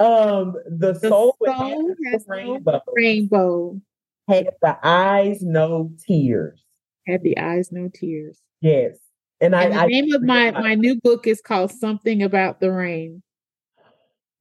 Um 0.01 0.55
the, 0.65 0.93
the 0.93 1.09
soul, 1.09 1.37
soul 1.45 1.95
has 2.11 2.25
rainbow. 2.27 2.71
No 2.71 2.81
rainbow. 2.95 3.81
Had 4.27 4.49
the 4.61 4.77
eyes 4.83 5.41
no 5.41 5.91
tears. 6.07 6.63
Had 7.07 7.23
the 7.23 7.37
eyes 7.37 7.71
no 7.71 7.89
tears. 7.93 8.39
Yes. 8.61 8.97
And, 9.41 9.55
and 9.55 9.73
I, 9.73 9.85
the 9.85 9.87
name 9.87 10.13
of 10.13 10.21
my 10.23 10.51
my 10.51 10.75
new 10.75 10.99
book 10.99 11.27
is 11.27 11.41
called 11.41 11.71
Something 11.71 12.21
About 12.21 12.59
the 12.59 12.71
Rain. 12.71 13.21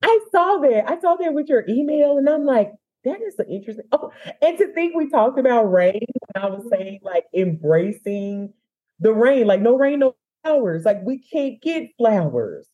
I 0.03 0.21
saw 0.31 0.59
that. 0.59 0.89
I 0.89 0.99
saw 1.01 1.17
that 1.17 1.35
with 1.35 1.49
your 1.49 1.65
email, 1.69 2.17
and 2.17 2.29
I'm 2.29 2.45
like, 2.45 2.73
that 3.05 3.21
is 3.23 3.37
so 3.37 3.45
interesting. 3.45 3.87
Oh, 3.93 4.13
and 4.43 4.59
to 4.59 4.73
think 4.73 4.95
we 4.95 5.09
talked 5.09 5.39
about 5.39 5.65
rain, 5.65 6.07
I 6.35 6.47
was 6.47 6.67
saying 6.71 7.01
like 7.03 7.25
embracing 7.35 8.53
the 8.99 9.13
rain, 9.13 9.47
like 9.47 9.61
no 9.61 9.77
rain, 9.77 10.01
no 10.01 10.17
flowers. 10.43 10.85
Like 10.85 11.03
we 11.03 11.19
can't 11.19 11.61
get 11.63 11.91
flowers 11.99 12.67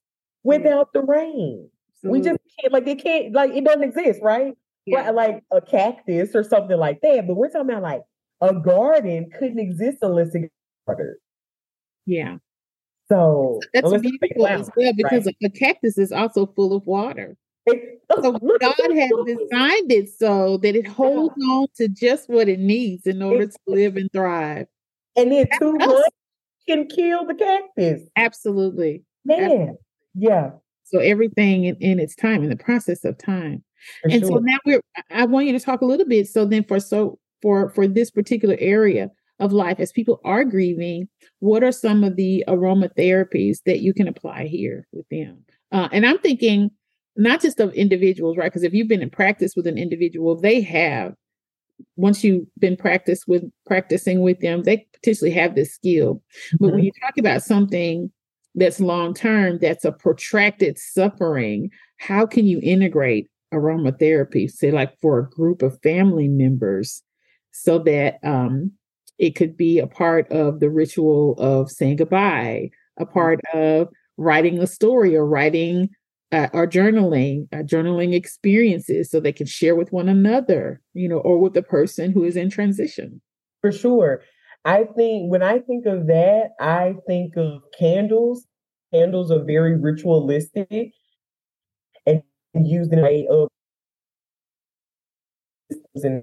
without 0.42 0.92
the 0.92 1.02
rain. 1.02 1.70
We 2.08 2.20
mm. 2.20 2.24
just 2.24 2.38
can't, 2.60 2.72
like, 2.72 2.84
they 2.84 2.94
can't, 2.94 3.32
like, 3.32 3.52
it 3.52 3.64
doesn't 3.64 3.82
exist, 3.82 4.20
right? 4.22 4.54
Yeah. 4.86 5.10
Like 5.10 5.42
a 5.52 5.60
cactus 5.60 6.34
or 6.34 6.44
something 6.44 6.76
like 6.76 7.00
that. 7.02 7.26
But 7.26 7.34
we're 7.34 7.48
talking 7.48 7.70
about 7.70 7.82
like 7.82 8.02
a 8.40 8.54
garden 8.54 9.28
couldn't 9.36 9.58
exist 9.58 9.98
unless 10.00 10.34
it 10.34 10.50
water. 10.86 11.18
Yeah. 12.06 12.36
So 13.08 13.60
that's 13.74 13.90
beautiful 13.98 14.46
as 14.46 14.70
well 14.76 14.92
because 14.96 15.26
right? 15.26 15.36
a 15.44 15.50
cactus 15.50 15.98
is 15.98 16.12
also 16.12 16.46
full 16.46 16.74
of 16.74 16.86
water. 16.86 17.36
so 17.68 18.32
God 18.32 18.74
has 18.94 19.10
designed 19.26 19.90
it 19.90 20.08
so 20.08 20.56
that 20.58 20.76
it 20.76 20.86
holds 20.86 21.34
on 21.42 21.66
to 21.76 21.88
just 21.88 22.28
what 22.28 22.48
it 22.48 22.60
needs 22.60 23.06
in 23.06 23.22
order 23.22 23.46
to 23.46 23.58
live 23.66 23.96
and 23.96 24.10
thrive. 24.12 24.66
And 25.16 25.32
then 25.32 25.46
two 25.58 25.78
can 26.68 26.86
kill 26.86 27.26
the 27.26 27.34
cactus. 27.34 28.02
Absolutely. 28.16 29.02
Man. 29.24 29.40
Absolutely. 29.42 29.76
Yeah. 30.14 30.50
So 30.86 31.00
everything 31.00 31.64
in, 31.64 31.76
in, 31.76 31.98
its 31.98 32.14
time, 32.14 32.42
in 32.42 32.50
the 32.50 32.56
process 32.56 33.04
of 33.04 33.18
time. 33.18 33.62
For 34.02 34.10
and 34.10 34.20
sure. 34.20 34.30
so 34.30 34.38
now 34.38 34.58
we're 34.64 34.80
I 35.10 35.26
want 35.26 35.46
you 35.46 35.52
to 35.52 35.60
talk 35.60 35.80
a 35.80 35.86
little 35.86 36.06
bit. 36.06 36.28
So 36.28 36.44
then 36.44 36.64
for 36.64 36.80
so 36.80 37.18
for 37.42 37.70
for 37.70 37.86
this 37.86 38.10
particular 38.10 38.56
area, 38.58 39.10
of 39.38 39.52
life 39.52 39.80
as 39.80 39.92
people 39.92 40.20
are 40.24 40.44
grieving 40.44 41.08
what 41.40 41.62
are 41.62 41.72
some 41.72 42.04
of 42.04 42.16
the 42.16 42.44
aromatherapies 42.48 43.58
that 43.66 43.80
you 43.80 43.92
can 43.92 44.08
apply 44.08 44.46
here 44.46 44.86
with 44.92 45.06
them 45.10 45.38
uh, 45.72 45.88
and 45.92 46.06
i'm 46.06 46.18
thinking 46.18 46.70
not 47.16 47.40
just 47.40 47.60
of 47.60 47.72
individuals 47.74 48.36
right 48.36 48.50
because 48.50 48.62
if 48.62 48.72
you've 48.72 48.88
been 48.88 49.02
in 49.02 49.10
practice 49.10 49.54
with 49.54 49.66
an 49.66 49.78
individual 49.78 50.38
they 50.38 50.60
have 50.60 51.14
once 51.96 52.24
you've 52.24 52.46
been 52.58 52.76
practice 52.76 53.26
with 53.26 53.42
practicing 53.66 54.22
with 54.22 54.40
them 54.40 54.62
they 54.62 54.86
potentially 54.94 55.30
have 55.30 55.54
this 55.54 55.74
skill 55.74 56.14
mm-hmm. 56.14 56.56
but 56.60 56.66
when 56.68 56.76
mm-hmm. 56.76 56.86
you 56.86 56.92
talk 57.02 57.18
about 57.18 57.42
something 57.42 58.10
that's 58.56 58.80
long 58.80 59.14
term 59.14 59.58
that's 59.60 59.84
a 59.84 59.92
protracted 59.92 60.78
suffering 60.78 61.70
how 61.98 62.26
can 62.26 62.46
you 62.46 62.58
integrate 62.62 63.28
aromatherapy 63.54 64.50
say 64.50 64.70
like 64.70 64.98
for 65.00 65.18
a 65.18 65.30
group 65.30 65.62
of 65.62 65.80
family 65.82 66.28
members 66.28 67.02
so 67.52 67.78
that 67.78 68.18
um, 68.22 68.72
it 69.18 69.34
could 69.34 69.56
be 69.56 69.78
a 69.78 69.86
part 69.86 70.30
of 70.30 70.60
the 70.60 70.68
ritual 70.68 71.34
of 71.38 71.70
saying 71.70 71.96
goodbye, 71.96 72.70
a 72.98 73.04
mm-hmm. 73.04 73.12
part 73.12 73.40
of 73.54 73.88
writing 74.18 74.58
a 74.58 74.66
story 74.66 75.16
or 75.16 75.26
writing 75.26 75.88
uh, 76.32 76.48
or 76.52 76.66
journaling, 76.66 77.46
uh, 77.52 77.62
journaling 77.62 78.14
experiences 78.14 79.10
so 79.10 79.20
they 79.20 79.32
can 79.32 79.46
share 79.46 79.74
with 79.74 79.92
one 79.92 80.08
another, 80.08 80.82
you 80.92 81.08
know, 81.08 81.18
or 81.18 81.38
with 81.38 81.54
the 81.54 81.62
person 81.62 82.12
who 82.12 82.24
is 82.24 82.36
in 82.36 82.50
transition. 82.50 83.20
For 83.62 83.72
sure. 83.72 84.22
I 84.66 84.84
think 84.84 85.30
when 85.32 85.42
I 85.42 85.60
think 85.60 85.86
of 85.86 86.08
that, 86.08 86.50
I 86.60 86.96
think 87.06 87.36
of 87.38 87.62
candles. 87.78 88.46
Candles 88.92 89.30
are 89.30 89.42
very 89.44 89.76
ritualistic 89.80 90.92
and 92.06 92.22
used 92.54 92.92
in 92.92 92.98
a 93.00 93.02
way 93.02 93.26
of 93.28 93.48
and 95.94 96.22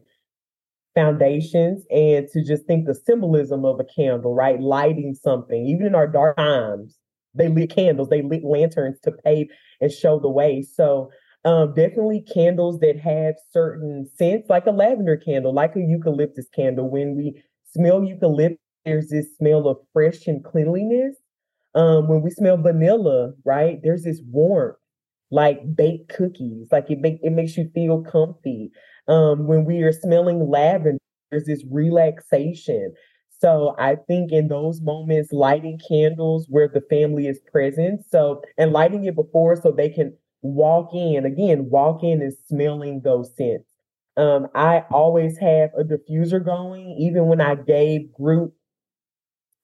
foundations 0.96 1.86
and 1.92 2.28
to 2.34 2.44
just 2.44 2.66
think 2.66 2.86
the 2.86 2.96
symbolism 2.96 3.66
of 3.66 3.80
a 3.80 3.86
candle, 3.86 4.36
right? 4.36 4.60
Lighting 4.62 5.16
something, 5.16 5.66
even 5.68 5.88
in 5.88 5.96
our 5.96 6.08
dark 6.08 6.38
times, 6.38 6.98
they 7.36 7.50
lit 7.50 7.72
candles, 7.76 8.10
they 8.10 8.22
lit 8.22 8.44
lanterns 8.44 9.00
to 9.02 9.12
pave 9.12 9.48
and 9.82 9.92
show 9.92 10.20
the 10.20 10.30
way. 10.30 10.62
So 10.64 11.12
um, 11.46 11.74
definitely 11.76 12.22
candles 12.34 12.80
that 12.80 13.00
have 13.00 13.36
certain 13.52 14.08
scents, 14.18 14.50
like 14.50 14.68
a 14.68 14.72
lavender 14.72 15.18
candle, 15.18 15.54
like 15.54 15.76
a 15.76 15.82
eucalyptus 15.82 16.48
candle. 16.56 16.90
When 16.90 17.16
we 17.18 17.44
smell 17.74 18.04
eucalyptus, 18.04 18.60
there's 18.86 19.10
this 19.10 19.36
smell 19.38 19.68
of 19.68 19.78
fresh 19.94 20.28
and 20.28 20.44
cleanliness. 20.44 21.16
Um, 21.76 22.08
when 22.08 22.22
we 22.22 22.30
smell 22.30 22.58
vanilla, 22.58 23.34
right, 23.46 23.80
there's 23.84 24.04
this 24.04 24.22
warmth, 24.30 24.78
like 25.32 25.76
baked 25.76 26.10
cookies. 26.10 26.68
Like 26.72 26.90
it 26.92 27.00
make 27.00 27.20
it 27.24 27.32
makes 27.32 27.58
you 27.58 27.70
feel 27.74 28.04
comfy. 28.04 28.72
Um, 29.08 29.48
when 29.48 29.66
we 29.66 29.82
are 29.82 29.92
smelling 29.92 30.50
lavender, 30.50 31.00
there's 31.32 31.46
this 31.46 31.64
relaxation. 31.70 32.94
So 33.40 33.76
I 33.80 33.96
think 34.08 34.32
in 34.32 34.48
those 34.48 34.80
moments, 34.82 35.34
lighting 35.34 35.80
candles 35.88 36.46
where 36.50 36.68
the 36.70 36.82
family 36.90 37.28
is 37.28 37.40
present. 37.52 38.06
So 38.10 38.42
and 38.58 38.72
lighting 38.72 39.06
it 39.06 39.16
before 39.16 39.56
so 39.56 39.72
they 39.72 39.90
can 39.90 40.16
walk 40.42 40.94
in 40.94 41.26
again, 41.26 41.70
walk 41.70 42.04
in 42.04 42.22
and 42.22 42.34
smelling 42.48 43.02
those 43.04 43.36
scents. 43.36 43.66
Um, 44.16 44.48
I 44.54 44.84
always 44.92 45.38
have 45.40 45.72
a 45.78 45.84
diffuser 45.84 46.44
going, 46.44 46.98
even 47.00 47.28
when 47.28 47.42
I 47.42 47.56
gave 47.56 48.12
group 48.14 48.54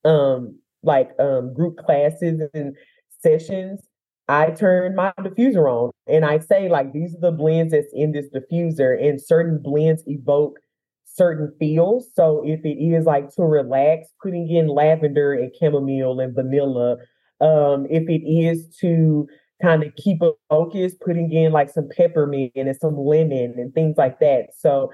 um 0.05 0.57
like 0.83 1.11
um 1.19 1.53
group 1.53 1.77
classes 1.77 2.41
and 2.53 2.75
sessions. 3.19 3.81
I 4.27 4.51
turn 4.51 4.95
my 4.95 5.11
diffuser 5.19 5.67
on 5.67 5.91
and 6.07 6.23
I 6.23 6.37
say, 6.39 6.69
like, 6.69 6.93
these 6.93 7.15
are 7.15 7.19
the 7.19 7.31
blends 7.31 7.71
that's 7.73 7.87
in 7.93 8.11
this 8.11 8.27
diffuser, 8.29 8.95
and 9.03 9.19
certain 9.19 9.59
blends 9.61 10.03
evoke 10.07 10.59
certain 11.05 11.51
feels. 11.59 12.09
So 12.13 12.43
if 12.45 12.63
it 12.63 12.77
is 12.79 13.05
like 13.05 13.33
to 13.35 13.43
relax, 13.43 14.07
putting 14.21 14.49
in 14.49 14.67
lavender 14.67 15.33
and 15.33 15.51
chamomile 15.59 16.19
and 16.19 16.33
vanilla. 16.35 16.97
Um, 17.41 17.87
if 17.89 18.07
it 18.09 18.21
is 18.29 18.67
to 18.81 19.27
kind 19.61 19.83
of 19.83 19.95
keep 19.95 20.21
a 20.21 20.31
focus, 20.49 20.93
putting 21.03 21.31
in 21.31 21.51
like 21.51 21.69
some 21.69 21.89
peppermint 21.95 22.53
and 22.55 22.75
some 22.79 22.97
lemon 22.97 23.55
and 23.57 23.73
things 23.73 23.97
like 23.97 24.19
that. 24.19 24.49
So 24.57 24.91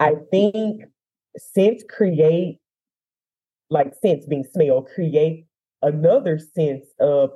I 0.00 0.14
think 0.30 0.82
scents 1.38 1.84
create 1.88 2.60
like 3.70 3.94
scents 4.00 4.26
being 4.26 4.44
smell 4.44 4.82
create 4.82 5.46
another 5.82 6.38
sense 6.38 6.86
of 7.00 7.30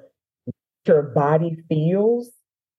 your 0.87 1.03
body 1.03 1.59
feels 1.69 2.31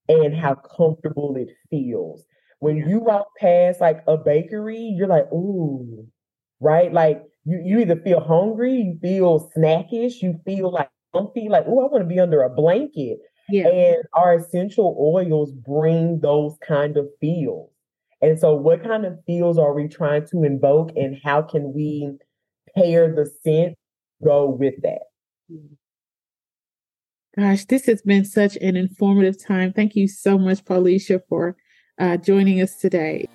and 0.09 0.35
how 0.35 0.55
comfortable 0.55 1.35
it 1.37 1.49
feels. 1.69 2.25
When 2.59 2.77
you 2.77 2.99
walk 2.99 3.27
past 3.39 3.81
like 3.81 4.03
a 4.07 4.17
bakery, 4.17 4.79
you're 4.97 5.07
like, 5.07 5.31
ooh, 5.33 6.07
right? 6.59 6.93
Like 6.93 7.23
you, 7.45 7.61
you 7.63 7.79
either 7.79 7.97
feel 7.97 8.21
hungry, 8.21 8.73
you 8.73 8.99
feel 9.01 9.51
snackish, 9.57 10.21
you 10.21 10.39
feel 10.45 10.71
like 10.71 10.89
comfy, 11.15 11.49
like, 11.49 11.65
oh, 11.67 11.81
I 11.81 11.91
want 11.91 12.03
to 12.03 12.07
be 12.07 12.19
under 12.19 12.43
a 12.43 12.49
blanket. 12.49 13.19
Yeah. 13.49 13.67
And 13.67 14.03
our 14.13 14.35
essential 14.35 14.95
oils 14.99 15.51
bring 15.51 16.19
those 16.19 16.57
kind 16.65 16.97
of 16.97 17.07
feels. 17.19 17.69
And 18.21 18.39
so, 18.39 18.53
what 18.53 18.83
kind 18.83 19.05
of 19.05 19.17
feels 19.25 19.57
are 19.57 19.73
we 19.73 19.87
trying 19.87 20.27
to 20.27 20.43
invoke, 20.43 20.91
and 20.95 21.17
how 21.23 21.41
can 21.41 21.73
we 21.73 22.11
pair 22.75 23.13
the 23.13 23.29
scent 23.43 23.77
go 24.23 24.49
with 24.49 24.75
that? 24.83 24.99
Gosh, 27.37 27.65
this 27.65 27.85
has 27.85 28.01
been 28.01 28.25
such 28.25 28.57
an 28.57 28.75
informative 28.75 29.43
time. 29.43 29.73
Thank 29.73 29.95
you 29.95 30.07
so 30.07 30.37
much, 30.37 30.63
Paulichia, 30.63 31.21
for 31.27 31.55
uh, 31.97 32.17
joining 32.17 32.61
us 32.61 32.75
today. 32.75 33.27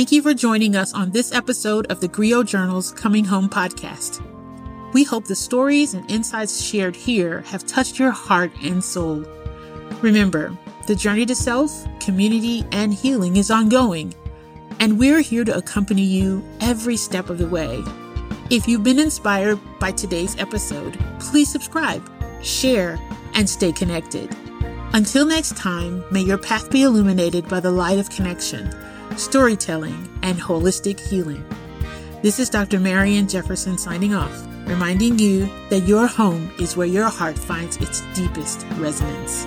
Thank 0.00 0.12
you 0.12 0.22
for 0.22 0.32
joining 0.32 0.76
us 0.76 0.94
on 0.94 1.10
this 1.10 1.30
episode 1.30 1.84
of 1.92 2.00
the 2.00 2.08
Griot 2.08 2.46
Journal's 2.46 2.90
Coming 2.90 3.22
Home 3.26 3.50
podcast. 3.50 4.24
We 4.94 5.04
hope 5.04 5.26
the 5.26 5.36
stories 5.36 5.92
and 5.92 6.10
insights 6.10 6.64
shared 6.64 6.96
here 6.96 7.42
have 7.42 7.66
touched 7.66 7.98
your 7.98 8.10
heart 8.10 8.50
and 8.62 8.82
soul. 8.82 9.26
Remember, 10.00 10.56
the 10.86 10.94
journey 10.94 11.26
to 11.26 11.34
self, 11.34 11.86
community, 12.00 12.64
and 12.72 12.94
healing 12.94 13.36
is 13.36 13.50
ongoing, 13.50 14.14
and 14.78 14.98
we're 14.98 15.20
here 15.20 15.44
to 15.44 15.54
accompany 15.54 16.04
you 16.04 16.42
every 16.62 16.96
step 16.96 17.28
of 17.28 17.36
the 17.36 17.46
way. 17.46 17.84
If 18.48 18.66
you've 18.66 18.82
been 18.82 18.98
inspired 18.98 19.60
by 19.80 19.92
today's 19.92 20.34
episode, 20.38 20.98
please 21.18 21.52
subscribe, 21.52 22.10
share, 22.42 22.98
and 23.34 23.46
stay 23.46 23.70
connected. 23.70 24.34
Until 24.94 25.26
next 25.26 25.58
time, 25.58 26.02
may 26.10 26.22
your 26.22 26.38
path 26.38 26.70
be 26.70 26.84
illuminated 26.84 27.46
by 27.50 27.60
the 27.60 27.70
light 27.70 27.98
of 27.98 28.08
connection, 28.08 28.74
storytelling, 29.16 30.08
and 30.22 30.38
holistic 30.38 31.00
healing. 31.00 31.44
This 32.22 32.38
is 32.38 32.50
Dr. 32.50 32.78
Marian 32.80 33.28
Jefferson 33.28 33.78
signing 33.78 34.14
off, 34.14 34.46
reminding 34.66 35.18
you 35.18 35.48
that 35.70 35.80
your 35.80 36.06
home 36.06 36.50
is 36.58 36.76
where 36.76 36.86
your 36.86 37.08
heart 37.08 37.38
finds 37.38 37.76
its 37.78 38.02
deepest 38.14 38.66
resonance. 38.78 39.46